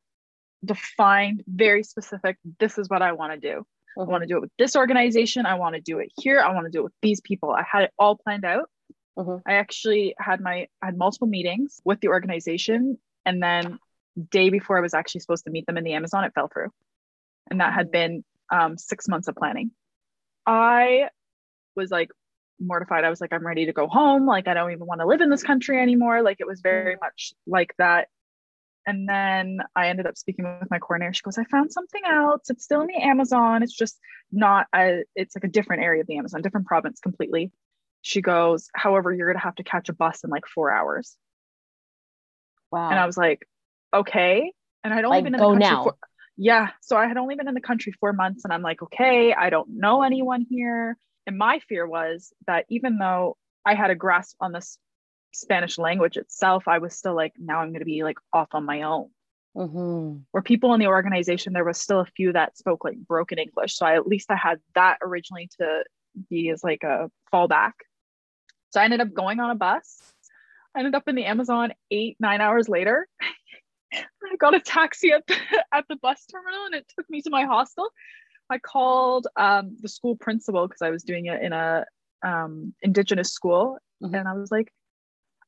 defined, 0.63 1.43
very 1.47 1.83
specific. 1.83 2.37
This 2.59 2.77
is 2.77 2.87
what 2.87 3.01
I 3.01 3.11
want 3.11 3.33
to 3.33 3.39
do. 3.39 3.65
I 3.99 4.03
want 4.03 4.23
to 4.23 4.27
do 4.27 4.37
it 4.37 4.41
with 4.41 4.51
this 4.57 4.77
organization. 4.77 5.45
I 5.45 5.55
want 5.55 5.75
to 5.75 5.81
do 5.81 5.99
it 5.99 6.13
here. 6.21 6.39
I 6.39 6.53
want 6.53 6.65
to 6.65 6.71
do 6.71 6.79
it 6.79 6.83
with 6.83 6.93
these 7.01 7.19
people. 7.19 7.51
I 7.51 7.65
had 7.69 7.83
it 7.83 7.91
all 7.99 8.15
planned 8.15 8.45
out. 8.45 8.69
Mm-hmm. 9.17 9.37
I 9.45 9.55
actually 9.55 10.15
had 10.17 10.39
my 10.39 10.67
I 10.81 10.85
had 10.85 10.97
multiple 10.97 11.27
meetings 11.27 11.81
with 11.83 11.99
the 11.99 12.07
organization, 12.07 12.97
and 13.25 13.43
then 13.43 13.79
day 14.29 14.49
before 14.49 14.77
I 14.77 14.81
was 14.81 14.93
actually 14.93 15.21
supposed 15.21 15.45
to 15.45 15.51
meet 15.51 15.65
them 15.65 15.77
in 15.77 15.83
the 15.83 15.93
Amazon, 15.93 16.23
it 16.23 16.33
fell 16.33 16.47
through, 16.47 16.69
and 17.49 17.61
that 17.61 17.73
had 17.73 17.91
been 17.91 18.23
um, 18.51 18.77
six 18.77 19.07
months 19.07 19.27
of 19.27 19.35
planning. 19.35 19.71
I 20.45 21.09
was 21.75 21.91
like 21.91 22.09
mortified. 22.59 23.03
I 23.03 23.09
was 23.09 23.21
like, 23.21 23.33
I'm 23.33 23.45
ready 23.45 23.65
to 23.67 23.73
go 23.73 23.87
home. 23.87 24.25
Like 24.27 24.47
I 24.47 24.53
don't 24.53 24.71
even 24.71 24.85
want 24.85 25.01
to 25.01 25.07
live 25.07 25.21
in 25.21 25.29
this 25.29 25.43
country 25.43 25.79
anymore. 25.79 26.21
Like 26.21 26.37
it 26.39 26.47
was 26.47 26.61
very 26.61 26.95
mm. 26.95 27.01
much 27.01 27.33
like 27.47 27.73
that 27.77 28.07
and 28.85 29.07
then 29.07 29.59
I 29.75 29.89
ended 29.89 30.07
up 30.07 30.17
speaking 30.17 30.45
with 30.45 30.69
my 30.71 30.79
coordinator. 30.79 31.13
She 31.13 31.21
goes, 31.21 31.37
I 31.37 31.43
found 31.45 31.71
something 31.71 32.01
else. 32.09 32.49
It's 32.49 32.63
still 32.63 32.81
in 32.81 32.87
the 32.87 33.01
Amazon. 33.01 33.63
It's 33.63 33.75
just 33.75 33.99
not 34.31 34.67
a, 34.73 35.03
it's 35.15 35.35
like 35.35 35.43
a 35.43 35.49
different 35.49 35.83
area 35.83 36.01
of 36.01 36.07
the 36.07 36.17
Amazon, 36.17 36.41
different 36.41 36.67
province 36.67 36.99
completely. 36.99 37.51
she 38.01 38.21
goes, 38.21 38.69
however, 38.73 39.13
you're 39.13 39.27
going 39.27 39.37
to 39.37 39.43
have 39.43 39.55
to 39.55 39.63
catch 39.63 39.89
a 39.89 39.93
bus 39.93 40.23
in 40.23 40.31
like 40.31 40.47
four 40.47 40.71
hours. 40.71 41.15
Wow. 42.71 42.89
And 42.89 42.99
I 42.99 43.05
was 43.05 43.17
like, 43.17 43.47
okay. 43.93 44.51
And 44.83 44.93
I'd 44.93 45.05
only 45.05 45.17
like, 45.17 45.23
been 45.25 45.35
in 45.35 45.39
the 45.39 45.45
country 45.45 45.59
now. 45.59 45.83
For, 45.83 45.95
yeah. 46.37 46.69
So 46.81 46.97
I 46.97 47.07
had 47.07 47.17
only 47.17 47.35
been 47.35 47.47
in 47.47 47.53
the 47.53 47.61
country 47.61 47.93
four 47.99 48.13
months 48.13 48.43
and 48.45 48.53
I'm 48.53 48.61
like, 48.61 48.81
okay, 48.81 49.33
I 49.33 49.49
don't 49.49 49.77
know 49.77 50.01
anyone 50.01 50.45
here. 50.49 50.97
And 51.27 51.37
my 51.37 51.59
fear 51.69 51.87
was 51.87 52.33
that 52.47 52.65
even 52.69 52.97
though 52.97 53.37
I 53.65 53.75
had 53.75 53.91
a 53.91 53.95
grasp 53.95 54.37
on 54.39 54.51
this 54.51 54.77
Spanish 55.33 55.77
language 55.77 56.17
itself, 56.17 56.67
I 56.67 56.79
was 56.79 56.95
still 56.95 57.15
like, 57.15 57.33
now 57.37 57.59
I'm 57.59 57.69
going 57.69 57.79
to 57.79 57.85
be 57.85 58.03
like 58.03 58.17
off 58.33 58.49
on 58.53 58.65
my 58.65 58.81
own. 58.83 59.09
Mm-hmm. 59.55 60.19
Where 60.31 60.43
people 60.43 60.73
in 60.73 60.79
the 60.79 60.87
organization, 60.87 61.53
there 61.53 61.65
was 61.65 61.79
still 61.79 61.99
a 61.99 62.05
few 62.05 62.33
that 62.33 62.57
spoke 62.57 62.83
like 62.83 62.97
broken 62.97 63.37
English. 63.37 63.75
So 63.75 63.85
I 63.85 63.95
at 63.95 64.07
least 64.07 64.31
I 64.31 64.35
had 64.35 64.59
that 64.75 64.97
originally 65.01 65.49
to 65.59 65.83
be 66.29 66.49
as 66.49 66.63
like 66.63 66.83
a 66.83 67.11
fallback. 67.33 67.73
So 68.71 68.79
I 68.79 68.85
ended 68.85 69.01
up 69.01 69.13
going 69.13 69.39
on 69.39 69.51
a 69.51 69.55
bus. 69.55 70.01
I 70.73 70.79
ended 70.79 70.95
up 70.95 71.07
in 71.07 71.15
the 71.15 71.25
Amazon 71.25 71.73
eight, 71.91 72.15
nine 72.19 72.41
hours 72.41 72.69
later. 72.69 73.07
I 73.93 74.35
got 74.39 74.55
a 74.55 74.59
taxi 74.59 75.11
at 75.11 75.25
the, 75.27 75.35
at 75.73 75.85
the 75.89 75.95
bus 75.97 76.25
terminal 76.25 76.65
and 76.65 76.75
it 76.75 76.85
took 76.95 77.09
me 77.09 77.21
to 77.21 77.29
my 77.29 77.43
hostel. 77.43 77.89
I 78.49 78.57
called 78.57 79.27
um, 79.37 79.77
the 79.79 79.87
school 79.87 80.15
principal 80.15 80.67
because 80.67 80.81
I 80.81 80.89
was 80.89 81.03
doing 81.03 81.27
it 81.27 81.41
in 81.41 81.53
a 81.53 81.85
um, 82.23 82.73
indigenous 82.81 83.31
school, 83.31 83.77
mm-hmm. 84.03 84.13
and 84.13 84.27
I 84.27 84.33
was 84.33 84.51
like, 84.51 84.71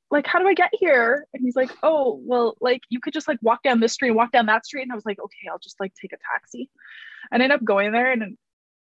like, 0.10 0.26
how 0.26 0.40
do 0.40 0.48
I 0.48 0.54
get 0.54 0.70
here? 0.72 1.28
And 1.34 1.44
he's 1.44 1.56
like, 1.56 1.72
oh, 1.82 2.22
well, 2.24 2.56
like 2.62 2.82
you 2.90 3.00
could 3.00 3.14
just 3.14 3.28
like 3.28 3.40
walk 3.42 3.64
down 3.64 3.80
this 3.80 3.94
street 3.94 4.10
and 4.10 4.16
walk 4.16 4.32
down 4.32 4.46
that 4.46 4.66
street. 4.66 4.84
And 4.84 4.92
I 4.92 4.96
was 4.96 5.06
like, 5.06 5.20
okay, 5.20 5.50
I'll 5.52 5.60
just 5.60 5.80
like 5.80 5.94
take 6.00 6.14
a 6.14 6.18
taxi. 6.32 6.70
And 7.32 7.42
I 7.42 7.46
ended 7.46 7.60
up 7.60 7.66
going 7.66 7.92
there 7.92 8.12
and 8.12 8.38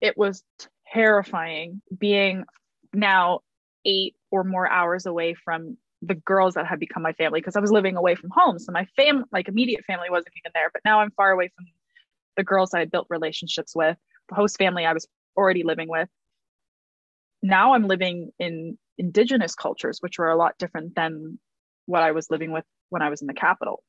it 0.00 0.16
was 0.16 0.44
terrifying 0.92 1.80
being 1.96 2.44
now 2.92 3.40
eight 3.86 4.14
or 4.30 4.44
more 4.44 4.68
hours 4.70 5.06
away 5.06 5.34
from 5.34 5.78
the 6.02 6.14
girls 6.14 6.54
that 6.54 6.66
had 6.66 6.78
become 6.78 7.02
my 7.02 7.12
family 7.12 7.40
because 7.40 7.56
I 7.56 7.60
was 7.60 7.70
living 7.70 7.96
away 7.96 8.14
from 8.14 8.30
home. 8.30 8.58
So 8.58 8.72
my 8.72 8.86
fam 8.96 9.24
like 9.32 9.48
immediate 9.48 9.84
family 9.84 10.10
wasn't 10.10 10.34
even 10.36 10.52
there, 10.54 10.70
but 10.72 10.82
now 10.84 11.00
I'm 11.00 11.10
far 11.12 11.30
away 11.30 11.50
from 11.54 11.66
the 12.36 12.44
girls 12.44 12.74
I 12.74 12.80
had 12.80 12.90
built 12.90 13.06
relationships 13.08 13.74
with, 13.74 13.96
the 14.28 14.34
host 14.34 14.58
family 14.58 14.84
I 14.84 14.92
was 14.92 15.06
already 15.36 15.62
living 15.62 15.88
with. 15.88 16.08
Now 17.42 17.74
I'm 17.74 17.86
living 17.86 18.30
in 18.38 18.78
indigenous 18.98 19.54
cultures, 19.54 19.98
which 20.00 20.18
were 20.18 20.30
a 20.30 20.36
lot 20.36 20.58
different 20.58 20.94
than 20.94 21.38
what 21.86 22.02
I 22.02 22.12
was 22.12 22.30
living 22.30 22.52
with 22.52 22.64
when 22.90 23.02
I 23.02 23.08
was 23.08 23.20
in 23.20 23.26
the 23.26 23.34
capital. 23.34 23.82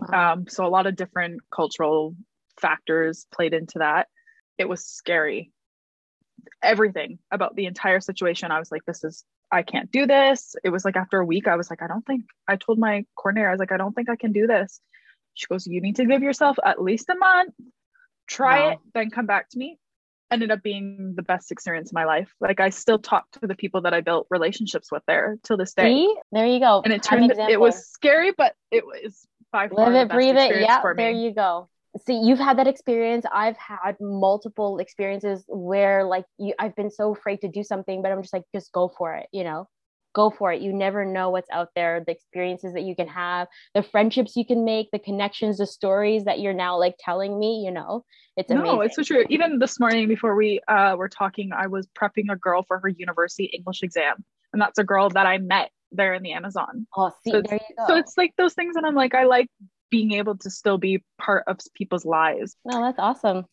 Wow. 0.00 0.32
Um, 0.32 0.46
so 0.48 0.64
a 0.64 0.68
lot 0.68 0.86
of 0.86 0.96
different 0.96 1.40
cultural 1.54 2.14
factors 2.60 3.26
played 3.32 3.54
into 3.54 3.78
that. 3.78 4.08
It 4.58 4.68
was 4.68 4.84
scary. 4.84 5.52
Everything 6.62 7.18
about 7.30 7.56
the 7.56 7.66
entire 7.66 8.00
situation, 8.00 8.50
I 8.50 8.58
was 8.58 8.70
like, 8.72 8.84
this 8.86 9.04
is, 9.04 9.24
I 9.50 9.62
can't 9.62 9.90
do 9.90 10.06
this. 10.06 10.54
It 10.62 10.70
was 10.70 10.84
like 10.84 10.96
after 10.96 11.18
a 11.18 11.24
week, 11.24 11.48
I 11.48 11.56
was 11.56 11.70
like, 11.70 11.82
I 11.82 11.86
don't 11.86 12.04
think, 12.06 12.24
I 12.46 12.56
told 12.56 12.78
my 12.78 13.04
coordinator, 13.16 13.48
I 13.48 13.52
was 13.52 13.60
like, 13.60 13.72
I 13.72 13.76
don't 13.76 13.94
think 13.94 14.10
I 14.10 14.16
can 14.16 14.32
do 14.32 14.46
this. 14.46 14.80
She 15.34 15.46
goes, 15.46 15.66
You 15.66 15.80
need 15.80 15.96
to 15.96 16.04
give 16.04 16.22
yourself 16.22 16.58
at 16.64 16.82
least 16.82 17.08
a 17.08 17.14
month, 17.14 17.54
try 18.26 18.60
wow. 18.60 18.70
it, 18.72 18.78
then 18.94 19.10
come 19.10 19.26
back 19.26 19.48
to 19.50 19.58
me 19.58 19.78
ended 20.30 20.50
up 20.50 20.62
being 20.62 21.14
the 21.16 21.22
best 21.22 21.50
experience 21.50 21.90
of 21.90 21.94
my 21.94 22.04
life. 22.04 22.32
Like 22.40 22.60
I 22.60 22.70
still 22.70 22.98
talk 22.98 23.24
to 23.40 23.46
the 23.46 23.54
people 23.54 23.82
that 23.82 23.94
I 23.94 24.00
built 24.00 24.26
relationships 24.30 24.90
with 24.92 25.02
there 25.06 25.38
till 25.42 25.56
this 25.56 25.74
day. 25.74 25.84
See? 25.84 26.14
There 26.32 26.46
you 26.46 26.60
go. 26.60 26.82
And 26.84 26.92
it 26.92 27.02
turned 27.02 27.32
it 27.32 27.60
was 27.60 27.88
scary, 27.88 28.32
but 28.36 28.54
it 28.70 28.84
was 28.84 29.26
by 29.52 29.68
far 29.68 29.90
live 29.90 30.10
it, 30.10 30.14
breathe 30.14 30.36
it. 30.36 30.60
Yeah, 30.60 30.82
there 30.96 31.10
you 31.10 31.32
go. 31.32 31.68
See, 32.06 32.20
you've 32.22 32.38
had 32.38 32.58
that 32.58 32.66
experience. 32.66 33.24
I've 33.32 33.56
had 33.56 33.96
multiple 34.00 34.78
experiences 34.78 35.44
where 35.48 36.04
like 36.04 36.24
you, 36.38 36.54
I've 36.58 36.76
been 36.76 36.90
so 36.90 37.14
afraid 37.14 37.40
to 37.42 37.48
do 37.48 37.62
something, 37.62 38.02
but 38.02 38.12
I'm 38.12 38.22
just 38.22 38.32
like, 38.32 38.44
just 38.54 38.72
go 38.72 38.92
for 38.96 39.14
it, 39.14 39.28
you 39.32 39.44
know? 39.44 39.68
go 40.18 40.30
for 40.30 40.52
it. 40.52 40.60
You 40.60 40.72
never 40.72 41.04
know 41.04 41.30
what's 41.30 41.48
out 41.50 41.68
there, 41.76 42.02
the 42.04 42.12
experiences 42.12 42.72
that 42.74 42.82
you 42.82 42.96
can 42.96 43.08
have, 43.08 43.46
the 43.74 43.84
friendships 43.84 44.34
you 44.34 44.44
can 44.44 44.64
make, 44.64 44.88
the 44.90 44.98
connections, 44.98 45.58
the 45.58 45.66
stories 45.66 46.24
that 46.24 46.40
you're 46.40 46.54
now 46.54 46.76
like 46.76 46.96
telling 46.98 47.38
me, 47.38 47.62
you 47.64 47.70
know, 47.70 48.04
it's 48.36 48.50
amazing. 48.50 48.66
No, 48.66 48.80
it's 48.80 48.96
so 48.96 49.02
true. 49.02 49.24
Even 49.28 49.60
this 49.60 49.78
morning 49.78 50.08
before 50.08 50.34
we 50.34 50.60
uh, 50.66 50.96
were 50.98 51.08
talking, 51.08 51.50
I 51.52 51.68
was 51.68 51.86
prepping 51.96 52.32
a 52.32 52.36
girl 52.36 52.64
for 52.66 52.80
her 52.80 52.88
university 52.88 53.44
English 53.44 53.82
exam. 53.82 54.24
And 54.52 54.60
that's 54.60 54.78
a 54.78 54.84
girl 54.84 55.08
that 55.10 55.26
I 55.26 55.38
met 55.38 55.70
there 55.92 56.14
in 56.14 56.22
the 56.22 56.32
Amazon. 56.32 56.86
Oh, 56.96 57.12
see, 57.22 57.30
so 57.30 57.42
there 57.42 57.60
you 57.68 57.76
go. 57.76 57.84
So 57.86 57.96
it's 57.96 58.16
like 58.16 58.32
those 58.36 58.54
things 58.54 58.74
and 58.76 58.84
I'm 58.84 58.94
like, 58.94 59.14
I 59.14 59.24
like 59.24 59.48
being 59.90 60.12
able 60.12 60.36
to 60.38 60.50
still 60.50 60.78
be 60.78 61.02
part 61.18 61.44
of 61.46 61.58
people's 61.74 62.04
lives. 62.04 62.56
No, 62.64 62.80
that's 62.80 62.98
awesome. 62.98 63.46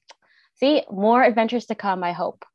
See, 0.56 0.84
more 0.91 1.24
adventures 1.24 1.65
to 1.67 1.76
come, 1.76 2.04
I 2.04 2.13
hope. 2.13 2.45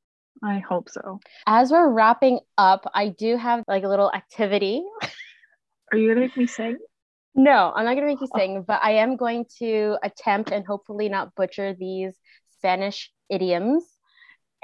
I 0.43 0.59
hope 0.59 0.89
so. 0.89 1.21
As 1.47 1.71
we're 1.71 1.91
wrapping 1.91 2.41
up, 2.57 2.91
I 2.95 3.09
do 3.09 3.37
have 3.37 3.65
like 3.69 3.85
a 3.85 3.89
little 3.89 4.11
activity. 4.13 4.83
Are 5.93 5.99
you 5.99 6.09
gonna 6.09 6.21
make 6.21 6.37
me 6.37 6.47
sing? 6.47 6.79
No, 7.35 7.73
I'm 7.75 7.85
not 7.85 7.95
gonna 7.95 8.07
make 8.07 8.21
you 8.21 8.29
sing, 8.35 8.65
but 8.67 8.81
I 8.83 8.93
am 8.93 9.17
going 9.17 9.45
to 9.59 9.99
attempt 10.03 10.51
and 10.51 10.67
hopefully 10.67 11.09
not 11.09 11.35
butcher 11.35 11.75
these 11.75 12.15
Spanish 12.57 13.13
idioms. 13.29 13.85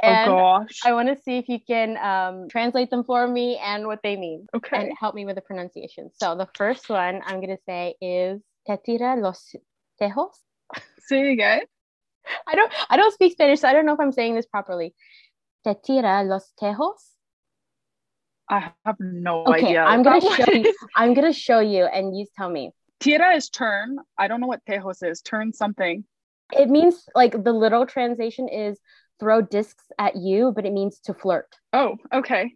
Oh, 0.03 0.09
and 0.09 0.31
oh 0.31 0.37
gosh. 0.37 0.81
I 0.85 0.93
want 0.93 1.09
to 1.09 1.23
see 1.23 1.39
if 1.39 1.49
you 1.49 1.59
can 1.67 1.97
um, 1.97 2.49
translate 2.49 2.91
them 2.91 3.05
for 3.05 3.27
me 3.27 3.59
and 3.63 3.87
what 3.87 4.01
they 4.03 4.17
mean. 4.17 4.47
Okay. 4.55 4.77
And 4.77 4.93
help 4.99 5.15
me 5.15 5.25
with 5.25 5.37
the 5.37 5.43
pronunciation. 5.43 6.11
So 6.15 6.37
the 6.37 6.49
first 6.55 6.89
one 6.89 7.23
I'm 7.25 7.41
gonna 7.41 7.59
say 7.67 7.95
is 8.01 8.41
Te 8.67 8.77
tira 8.77 9.17
los 9.17 9.55
tejos. 10.01 10.31
Say 11.01 11.33
again. 11.33 11.63
I 12.47 12.57
don't 12.57 12.73
I 12.91 12.97
don't 12.97 13.15
speak 13.15 13.33
Spanish, 13.33 13.61
so 13.61 13.69
I 13.69 13.73
don't 13.73 13.87
know 13.87 13.95
if 13.95 14.01
I'm 14.01 14.13
saying 14.13 14.35
this 14.35 14.47
properly 14.47 14.95
te 15.67 15.75
tira 15.83 16.23
los 16.23 16.53
tejos? 16.61 17.17
I 18.49 18.71
have 18.85 18.97
no 19.01 19.45
okay, 19.45 19.67
idea. 19.67 19.83
I'm 19.83 20.03
gonna 20.03 20.21
show 20.21 20.53
you. 20.53 20.75
I'm 20.97 21.15
gonna 21.15 21.33
show 21.33 21.59
you, 21.59 21.85
and 21.85 22.17
you 22.17 22.27
tell 22.37 22.49
me. 22.49 22.71
Tira 23.01 23.35
is 23.35 23.49
turn. 23.49 23.99
I 24.17 24.29
don't 24.29 24.41
know 24.41 24.47
what 24.47 24.65
tejos 24.65 25.03
is. 25.03 25.21
Turn 25.21 25.53
something. 25.53 26.05
It 26.53 26.69
means 26.69 27.05
like 27.15 27.43
the 27.43 27.53
literal 27.53 27.87
translation 27.87 28.49
is 28.49 28.79
throw 29.19 29.43
discs 29.43 29.85
at 29.99 30.15
you, 30.15 30.53
but 30.55 30.65
it 30.65 30.73
means 30.73 31.01
to 31.01 31.15
flirt. 31.15 31.49
Oh, 31.73 31.97
okay. 32.13 32.53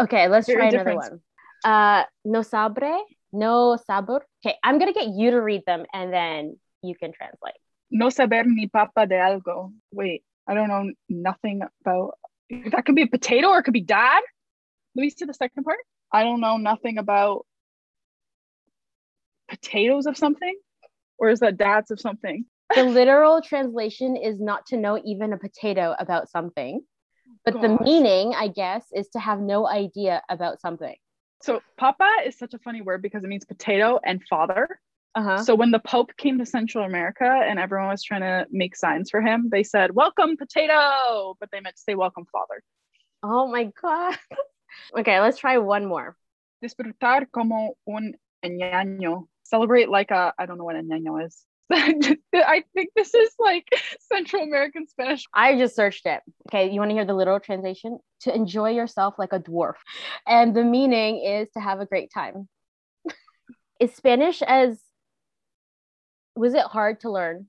Okay, 0.00 0.28
let's 0.28 0.46
Very 0.46 0.58
try 0.60 0.68
another 0.68 0.96
one. 0.96 1.20
Uh, 1.62 2.04
no 2.24 2.40
sabre, 2.40 2.96
no 3.34 3.76
sabor. 3.86 4.24
Okay, 4.44 4.56
I'm 4.62 4.78
gonna 4.78 4.92
get 4.92 5.08
you 5.08 5.32
to 5.32 5.40
read 5.40 5.62
them, 5.66 5.84
and 5.92 6.12
then 6.12 6.58
you 6.82 6.94
can 6.94 7.12
translate. 7.12 7.54
No 7.90 8.10
saber 8.10 8.44
ni 8.44 8.68
papa 8.68 9.06
de 9.06 9.16
algo. 9.16 9.72
Wait, 9.92 10.22
I 10.46 10.54
don't 10.54 10.68
know 10.68 10.90
nothing 11.08 11.62
about 11.84 12.18
that 12.70 12.84
could 12.84 12.94
be 12.94 13.02
a 13.02 13.06
potato 13.06 13.48
or 13.48 13.58
it 13.58 13.62
could 13.62 13.74
be 13.74 13.80
dad. 13.80 14.22
Let 14.94 15.02
me 15.02 15.10
see 15.10 15.24
the 15.24 15.34
second 15.34 15.64
part. 15.64 15.78
I 16.12 16.22
don't 16.22 16.40
know 16.40 16.56
nothing 16.56 16.98
about 16.98 17.46
potatoes 19.48 20.06
of 20.06 20.16
something, 20.16 20.56
or 21.18 21.30
is 21.30 21.40
that 21.40 21.56
dads 21.56 21.90
of 21.90 22.00
something? 22.00 22.44
The 22.74 22.84
literal 22.84 23.42
translation 23.42 24.16
is 24.16 24.40
not 24.40 24.66
to 24.66 24.76
know 24.76 25.00
even 25.04 25.32
a 25.32 25.38
potato 25.38 25.94
about 25.98 26.30
something, 26.30 26.80
but 27.44 27.54
Gosh. 27.54 27.62
the 27.62 27.84
meaning, 27.84 28.34
I 28.34 28.48
guess, 28.48 28.86
is 28.92 29.08
to 29.10 29.18
have 29.18 29.40
no 29.40 29.66
idea 29.66 30.22
about 30.28 30.60
something. 30.60 30.96
So, 31.44 31.60
papa 31.76 32.08
is 32.24 32.38
such 32.38 32.54
a 32.54 32.58
funny 32.58 32.80
word 32.80 33.02
because 33.02 33.22
it 33.22 33.26
means 33.26 33.44
potato 33.44 34.00
and 34.02 34.22
father. 34.30 34.80
Uh-huh. 35.14 35.44
So 35.44 35.54
when 35.54 35.70
the 35.72 35.78
Pope 35.78 36.16
came 36.16 36.38
to 36.38 36.46
Central 36.46 36.84
America 36.84 37.24
and 37.26 37.58
everyone 37.58 37.88
was 37.88 38.02
trying 38.02 38.22
to 38.22 38.46
make 38.50 38.74
signs 38.74 39.10
for 39.10 39.20
him, 39.20 39.50
they 39.52 39.62
said, 39.62 39.94
Welcome, 39.94 40.38
potato, 40.38 41.36
but 41.38 41.50
they 41.52 41.60
meant 41.60 41.76
to 41.76 41.82
say 41.82 41.94
welcome, 41.94 42.24
father. 42.32 42.62
Oh 43.22 43.46
my 43.46 43.70
God. 43.82 44.16
okay, 44.98 45.20
let's 45.20 45.36
try 45.36 45.58
one 45.58 45.84
more. 45.84 46.16
Disfrutar 46.64 47.26
como 47.30 47.74
un 47.86 48.14
ñaño. 48.42 49.26
Celebrate 49.42 49.90
like 49.90 50.10
a, 50.10 50.32
I 50.38 50.46
don't 50.46 50.56
know 50.56 50.64
what 50.64 50.76
a 50.76 51.24
is. 51.26 51.44
I 51.72 52.64
think 52.74 52.90
this 52.94 53.14
is 53.14 53.30
like 53.38 53.66
Central 54.12 54.42
American 54.42 54.86
Spanish. 54.86 55.24
I 55.32 55.56
just 55.56 55.74
searched 55.74 56.06
it. 56.06 56.20
Okay, 56.48 56.70
you 56.70 56.78
want 56.78 56.90
to 56.90 56.94
hear 56.94 57.06
the 57.06 57.14
literal 57.14 57.40
translation? 57.40 57.98
To 58.22 58.34
enjoy 58.34 58.70
yourself 58.70 59.14
like 59.18 59.32
a 59.32 59.40
dwarf. 59.40 59.74
And 60.26 60.54
the 60.54 60.64
meaning 60.64 61.24
is 61.24 61.48
to 61.54 61.60
have 61.60 61.80
a 61.80 61.86
great 61.86 62.10
time. 62.12 62.48
is 63.80 63.94
Spanish 63.94 64.42
as 64.42 64.80
was 66.36 66.54
it 66.54 66.64
hard 66.64 67.00
to 67.00 67.10
learn? 67.10 67.46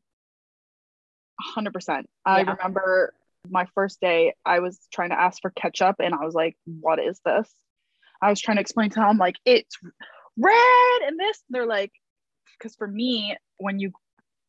100%. 1.57 1.71
Yeah. 1.87 2.03
I 2.25 2.41
remember 2.41 3.13
my 3.49 3.67
first 3.75 3.99
day, 3.99 4.33
I 4.45 4.59
was 4.59 4.79
trying 4.93 5.09
to 5.09 5.19
ask 5.19 5.41
for 5.41 5.49
ketchup 5.51 5.97
and 5.99 6.13
I 6.13 6.23
was 6.23 6.33
like, 6.33 6.55
what 6.65 6.99
is 6.99 7.19
this? 7.25 7.51
I 8.21 8.29
was 8.29 8.39
trying 8.39 8.57
to 8.57 8.61
explain 8.61 8.89
to 8.91 8.99
them, 8.99 9.17
like, 9.17 9.35
it's 9.45 9.77
red 10.37 11.01
and 11.05 11.19
this. 11.19 11.41
They're 11.49 11.65
like, 11.65 11.91
because 12.57 12.75
for 12.75 12.87
me, 12.87 13.35
when 13.57 13.79
you 13.79 13.91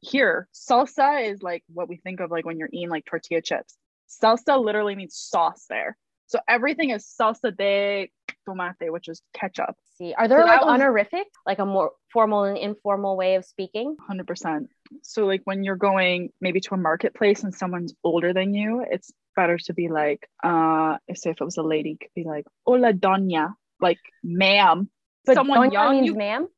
hear 0.01 0.49
salsa 0.55 1.31
is 1.31 1.43
like 1.43 1.63
what 1.73 1.89
we 1.89 1.97
think 1.97 2.21
of 2.21 2.31
like 2.31 2.45
when 2.45 2.59
you're 2.59 2.69
eating 2.73 2.91
like 2.91 3.05
tortilla 3.05 3.43
chips. 3.43 3.77
Salsa 4.23 4.63
literally 4.63 4.95
means 4.95 5.17
sauce 5.17 5.67
there. 5.69 5.97
So 6.27 6.39
everything 6.49 6.91
is 6.91 7.07
salsa 7.21 7.57
de 7.57 8.11
tomate, 8.47 8.91
which 8.91 9.09
is 9.09 9.23
ketchup. 9.33 9.77
See, 9.99 10.15
are 10.17 10.29
there 10.29 10.41
so 10.41 10.47
like 10.47 10.61
was, 10.61 10.69
honorific, 10.69 11.27
like 11.45 11.59
a 11.59 11.67
more 11.67 11.93
formal 12.13 12.45
and 12.45 12.59
informal 12.59 13.17
way 13.17 13.37
of 13.37 13.45
speaking? 13.45 13.97
100%. 14.11 14.67
So, 15.03 15.25
like 15.27 15.43
when 15.45 15.65
you're 15.65 15.77
going 15.77 16.31
maybe 16.41 16.61
to 16.61 16.75
a 16.75 16.77
marketplace 16.77 17.43
and 17.43 17.55
someone's 17.55 17.95
older 18.05 18.33
than 18.33 18.55
you, 18.55 18.85
it's 18.89 19.13
better 19.35 19.59
to 19.59 19.75
be 19.75 19.89
like, 19.89 20.29
uh, 20.45 20.97
if 21.09 21.19
say 21.19 21.31
if 21.31 21.41
it 21.41 21.45
was 21.45 21.57
a 21.57 21.63
lady, 21.63 21.97
could 22.01 22.11
be 22.15 22.25
like, 22.25 22.47
"Hola, 22.65 22.93
doña," 22.93 23.55
like 23.81 23.99
ma'am. 24.23 24.91
But 25.25 25.35
someone 25.35 25.71
doña 25.71 25.73
young 25.73 25.95
means 25.97 26.07
you... 26.07 26.15
ma'am. 26.15 26.49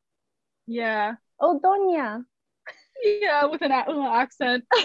Yeah. 0.66 1.14
Oh, 1.40 1.61
doña. 1.62 2.24
Yeah, 3.02 3.44
with 3.46 3.62
an 3.62 3.72
little 3.87 4.02
accent. 4.02 4.64
so 4.74 4.84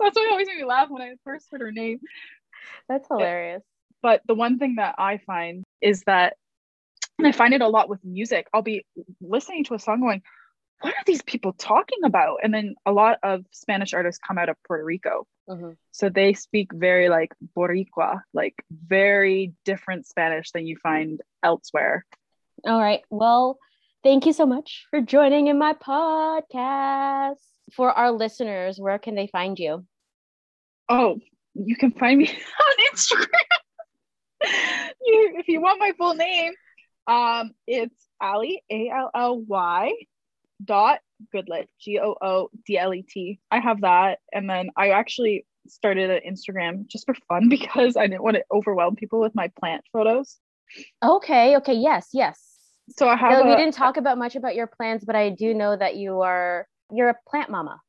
that's 0.00 0.16
what 0.16 0.30
always 0.30 0.48
made 0.48 0.58
me 0.58 0.64
laugh 0.64 0.88
when 0.90 1.02
I 1.02 1.14
first 1.24 1.46
heard 1.50 1.60
her 1.60 1.72
name. 1.72 2.00
That's 2.88 3.08
hilarious. 3.08 3.62
But 4.02 4.22
the 4.26 4.34
one 4.34 4.58
thing 4.58 4.76
that 4.76 4.94
I 4.98 5.18
find 5.18 5.64
is 5.80 6.02
that, 6.04 6.36
and 7.18 7.26
I 7.26 7.32
find 7.32 7.54
it 7.54 7.62
a 7.62 7.68
lot 7.68 7.88
with 7.88 8.04
music. 8.04 8.46
I'll 8.54 8.62
be 8.62 8.84
listening 9.20 9.64
to 9.64 9.74
a 9.74 9.78
song 9.78 10.00
going, 10.00 10.22
what 10.80 10.94
are 10.94 11.04
these 11.06 11.22
people 11.22 11.52
talking 11.52 12.04
about? 12.04 12.38
And 12.42 12.54
then 12.54 12.76
a 12.86 12.92
lot 12.92 13.18
of 13.22 13.44
Spanish 13.52 13.94
artists 13.94 14.20
come 14.24 14.38
out 14.38 14.48
of 14.48 14.56
Puerto 14.66 14.84
Rico. 14.84 15.26
Mm-hmm. 15.48 15.70
So 15.90 16.08
they 16.08 16.34
speak 16.34 16.72
very 16.72 17.08
like 17.08 17.32
Boricua, 17.56 18.20
like 18.32 18.54
very 18.70 19.54
different 19.64 20.06
Spanish 20.06 20.52
than 20.52 20.66
you 20.66 20.76
find 20.76 21.20
elsewhere. 21.42 22.04
All 22.64 22.80
right. 22.80 23.02
Well, 23.10 23.58
thank 24.02 24.26
you 24.26 24.32
so 24.32 24.46
much 24.46 24.86
for 24.90 25.00
joining 25.00 25.48
in 25.48 25.58
my 25.58 25.74
podcast. 25.74 27.36
For 27.74 27.90
our 27.92 28.10
listeners, 28.12 28.78
where 28.78 28.98
can 28.98 29.14
they 29.14 29.26
find 29.26 29.58
you? 29.58 29.84
Oh, 30.88 31.18
you 31.54 31.76
can 31.76 31.90
find 31.92 32.18
me 32.18 32.28
on 32.30 32.94
Instagram. 32.94 33.26
you, 35.04 35.34
if 35.36 35.48
you 35.48 35.60
want 35.60 35.80
my 35.80 35.92
full 35.98 36.14
name, 36.14 36.52
um, 37.06 37.52
it's 37.66 38.06
Ally 38.22 38.56
A 38.70 38.90
L 38.90 39.10
L 39.14 39.40
Y 39.40 39.92
dot 40.64 41.00
Goodlet 41.34 41.66
G 41.80 41.98
O 41.98 42.16
O 42.20 42.50
D 42.66 42.78
L 42.78 42.94
E 42.94 43.02
T. 43.02 43.40
I 43.50 43.60
have 43.60 43.82
that, 43.82 44.18
and 44.32 44.48
then 44.48 44.70
I 44.76 44.90
actually 44.90 45.46
started 45.66 46.10
an 46.10 46.20
Instagram 46.26 46.86
just 46.86 47.04
for 47.04 47.14
fun 47.28 47.48
because 47.50 47.96
I 47.96 48.06
didn't 48.06 48.22
want 48.22 48.36
to 48.36 48.44
overwhelm 48.50 48.96
people 48.96 49.20
with 49.20 49.34
my 49.34 49.50
plant 49.60 49.84
photos. 49.92 50.38
Okay. 51.02 51.56
Okay. 51.56 51.74
Yes. 51.74 52.08
Yes. 52.12 52.47
So 52.96 53.08
I 53.08 53.16
have. 53.16 53.44
we 53.44 53.56
didn't 53.56 53.74
talk 53.74 53.96
about 53.96 54.18
much 54.18 54.36
about 54.36 54.54
your 54.54 54.66
plans, 54.66 55.04
but 55.04 55.16
I 55.16 55.30
do 55.30 55.54
know 55.54 55.76
that 55.76 55.96
you 55.96 56.20
are 56.22 56.66
you're 56.90 57.10
a 57.10 57.16
plant 57.28 57.50
mama. 57.50 57.80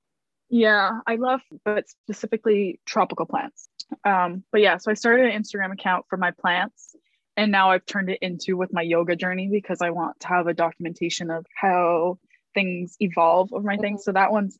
Yeah, 0.49 0.99
I 1.05 1.15
love, 1.15 1.41
but 1.63 1.87
specifically 1.89 2.79
tropical 2.85 3.25
plants. 3.25 3.69
Um, 4.03 4.43
but 4.51 4.61
yeah, 4.61 4.77
so 4.77 4.91
I 4.91 4.95
started 4.95 5.27
an 5.27 5.41
Instagram 5.41 5.71
account 5.71 6.05
for 6.09 6.17
my 6.17 6.31
plants, 6.31 6.95
and 7.37 7.51
now 7.51 7.71
I've 7.71 7.85
turned 7.85 8.09
it 8.09 8.19
into 8.21 8.57
with 8.57 8.73
my 8.73 8.81
yoga 8.81 9.15
journey 9.15 9.47
because 9.51 9.81
I 9.81 9.91
want 9.91 10.19
to 10.21 10.27
have 10.27 10.47
a 10.47 10.53
documentation 10.53 11.29
of 11.29 11.45
how 11.55 12.17
things 12.53 12.95
evolve 12.99 13.53
over 13.53 13.65
my 13.65 13.73
mm-hmm. 13.73 13.81
things. 13.81 14.03
So 14.03 14.11
that 14.11 14.31
one's 14.31 14.57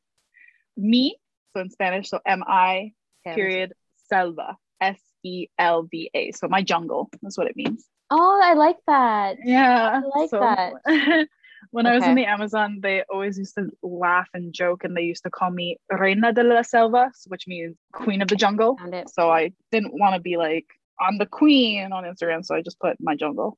me, 0.77 1.17
so 1.53 1.61
in 1.61 1.69
Spanish, 1.69 2.09
so 2.09 2.19
M 2.25 2.43
I 2.47 2.93
period 3.25 3.73
selva, 4.07 4.57
S 4.79 4.99
E 5.23 5.47
L 5.57 5.83
V 5.83 6.11
A. 6.13 6.31
So 6.31 6.47
my 6.47 6.61
jungle 6.61 7.09
is 7.23 7.37
what 7.37 7.47
it 7.47 7.55
means. 7.55 7.85
Oh, 8.11 8.41
I 8.43 8.53
like 8.53 8.77
that. 8.87 9.37
Yeah, 9.43 10.01
I 10.03 10.19
like 10.19 10.29
so, 10.29 10.39
that. 10.39 10.73
when 11.71 11.85
okay. 11.85 11.93
I 11.93 11.97
was 11.97 12.07
in 12.07 12.15
the 12.15 12.25
Amazon, 12.25 12.79
they 12.81 13.03
always 13.11 13.37
used 13.37 13.55
to 13.55 13.69
laugh 13.83 14.27
and 14.33 14.53
joke, 14.53 14.83
and 14.83 14.95
they 14.95 15.03
used 15.03 15.23
to 15.23 15.29
call 15.29 15.51
me 15.51 15.77
Reina 15.91 16.33
de 16.33 16.43
la 16.43 16.61
Selva, 16.61 17.11
which 17.27 17.47
means 17.47 17.75
Queen 17.93 18.21
of 18.21 18.27
the 18.27 18.35
Jungle. 18.35 18.77
So 19.13 19.29
I 19.29 19.53
didn't 19.71 19.93
want 19.93 20.15
to 20.15 20.21
be 20.21 20.37
like 20.37 20.65
I'm 20.99 21.17
the 21.17 21.25
Queen 21.25 21.91
on 21.91 22.03
Instagram, 22.03 22.45
so 22.45 22.55
I 22.55 22.61
just 22.61 22.79
put 22.79 22.97
my 22.99 23.15
jungle. 23.15 23.57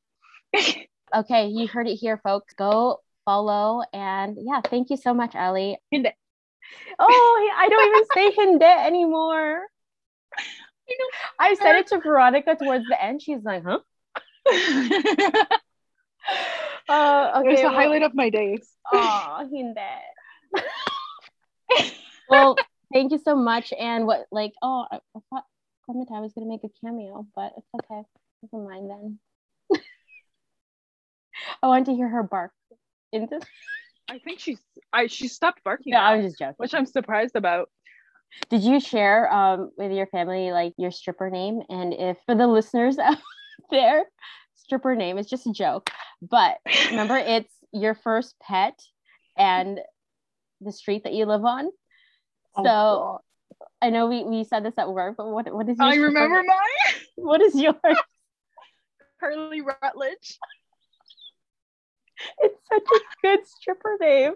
okay, 1.16 1.48
you 1.48 1.68
heard 1.68 1.88
it 1.88 1.96
here, 1.96 2.20
folks. 2.24 2.54
Go 2.54 3.00
follow. 3.26 3.84
And 3.94 4.38
yeah, 4.40 4.62
thank 4.62 4.90
you 4.90 4.98
so 4.98 5.14
much, 5.14 5.34
Ally. 5.36 5.76
Hinde. 5.90 6.14
Oh, 7.00 7.52
I 7.58 7.70
don't 7.70 7.88
even 7.88 8.08
say 8.14 8.32
Hinde 8.42 8.64
anymore. 8.64 9.62
You 10.88 10.98
know, 10.98 11.06
I 11.40 11.54
said 11.56 11.78
it 11.78 11.88
to 11.88 12.00
Veronica 12.00 12.56
towards 12.56 12.86
the 12.88 13.02
end. 13.02 13.22
She's 13.22 13.44
like, 13.44 13.64
huh? 13.64 13.80
Uh, 16.90 17.32
okay, 17.38 17.52
it's 17.52 17.62
the 17.62 17.68
well, 17.68 17.74
highlight 17.74 18.04
of 18.04 18.14
my 18.14 18.30
days. 18.30 18.68
Oh, 18.94 19.48
Hinde. 19.52 19.78
well, 22.30 22.58
thank 22.94 23.12
you 23.14 23.20
so 23.24 23.36
much. 23.36 23.72
And 23.80 24.06
what, 24.06 24.26
like, 24.32 24.52
oh, 24.62 24.86
I, 24.92 24.98
I 25.16 25.20
thought 25.30 25.46
Clementine 25.86 26.22
was 26.22 26.34
going 26.34 26.46
to 26.46 26.50
make 26.50 26.64
a 26.64 26.70
cameo, 26.84 27.26
but 27.36 27.54
it's 27.58 27.68
okay. 27.76 28.04
Never 28.52 28.66
mind 28.68 28.90
then. 28.90 29.20
I 31.64 31.68
want 31.68 31.86
to 31.86 31.94
hear 31.94 32.10
her 32.10 32.24
bark 32.24 32.52
into 33.14 33.40
I 34.12 34.20
think 34.20 34.40
she's 34.40 34.60
I 34.92 35.08
she 35.08 35.28
stopped 35.30 35.64
barking. 35.64 35.94
Yeah, 35.94 36.00
now, 36.00 36.08
I 36.08 36.16
was 36.18 36.26
just 36.26 36.40
joking. 36.40 36.56
Which 36.58 36.74
I'm 36.74 36.86
surprised 36.86 37.36
about. 37.36 37.70
Did 38.50 38.62
you 38.62 38.80
share 38.82 39.32
um 39.32 39.72
with 39.78 39.92
your 39.92 40.08
family 40.08 40.52
like 40.52 40.74
your 40.78 40.92
stripper 40.92 41.30
name? 41.30 41.62
And 41.70 41.94
if 41.94 42.18
for 42.26 42.36
the 42.36 42.48
listeners 42.48 42.98
out 42.98 43.18
there, 43.70 44.04
stripper 44.71 44.95
name 44.95 45.17
is 45.17 45.27
just 45.27 45.45
a 45.47 45.51
joke. 45.51 45.89
But 46.21 46.60
remember 46.89 47.17
it's 47.17 47.53
your 47.73 47.93
first 47.93 48.36
pet 48.41 48.81
and 49.38 49.81
the 50.62 50.71
street 50.71 51.03
that 51.03 51.13
you 51.13 51.25
live 51.25 51.43
on. 51.43 51.69
Oh, 52.55 52.63
so 52.63 52.63
God. 52.63 53.19
I 53.81 53.89
know 53.89 54.07
we, 54.07 54.23
we 54.23 54.45
said 54.45 54.63
this 54.63 54.77
at 54.77 54.89
work, 54.89 55.15
but 55.17 55.27
what 55.27 55.53
what 55.53 55.67
is 55.67 55.77
your 55.77 55.88
I 55.88 55.95
remember 55.95 56.38
name? 56.38 56.47
mine. 56.47 56.95
What 57.15 57.41
is 57.41 57.53
yours? 57.53 57.75
Curly 59.19 59.62
Rutledge. 59.62 60.39
It's 62.38 62.60
such 62.71 62.84
a 62.84 62.99
good 63.23 63.47
stripper 63.47 63.97
name. 63.99 64.34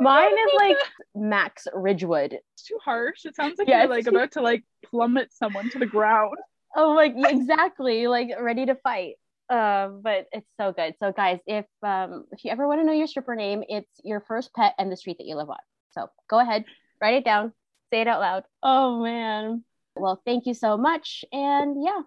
Mine 0.00 0.32
is 0.32 0.54
like 0.56 0.76
Max 1.16 1.66
Ridgewood. 1.74 2.34
It's 2.34 2.62
too 2.62 2.78
harsh. 2.84 3.24
It 3.24 3.34
sounds 3.34 3.58
like 3.58 3.66
yeah, 3.66 3.80
you're 3.80 3.88
like 3.88 4.06
about 4.06 4.32
to 4.32 4.42
like 4.42 4.62
plummet 4.84 5.32
someone 5.32 5.70
to 5.70 5.80
the 5.80 5.86
ground. 5.86 6.36
Oh, 6.80 6.92
like 6.92 7.14
exactly, 7.16 8.06
like 8.06 8.30
ready 8.40 8.64
to 8.66 8.76
fight. 8.76 9.14
Um, 9.50 10.00
but 10.02 10.26
it's 10.30 10.46
so 10.60 10.72
good. 10.72 10.94
So 11.02 11.10
guys, 11.10 11.40
if 11.44 11.66
um 11.82 12.26
if 12.30 12.44
you 12.44 12.52
ever 12.52 12.68
want 12.68 12.80
to 12.80 12.86
know 12.86 12.92
your 12.92 13.08
stripper 13.08 13.34
name, 13.34 13.64
it's 13.68 13.90
your 14.04 14.20
first 14.20 14.54
pet 14.54 14.74
and 14.78 14.90
the 14.90 14.96
street 14.96 15.16
that 15.18 15.26
you 15.26 15.34
live 15.34 15.50
on. 15.50 15.58
So 15.90 16.08
go 16.30 16.38
ahead, 16.38 16.64
write 17.02 17.14
it 17.14 17.24
down, 17.24 17.52
say 17.92 18.02
it 18.02 18.06
out 18.06 18.20
loud. 18.20 18.44
Oh 18.62 19.02
man. 19.02 19.64
Well, 19.96 20.22
thank 20.24 20.46
you 20.46 20.54
so 20.54 20.76
much. 20.76 21.24
And 21.32 21.82
yeah. 21.84 22.02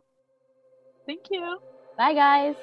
Thank 1.06 1.26
you. 1.30 1.58
Bye 1.98 2.14
guys. 2.14 2.56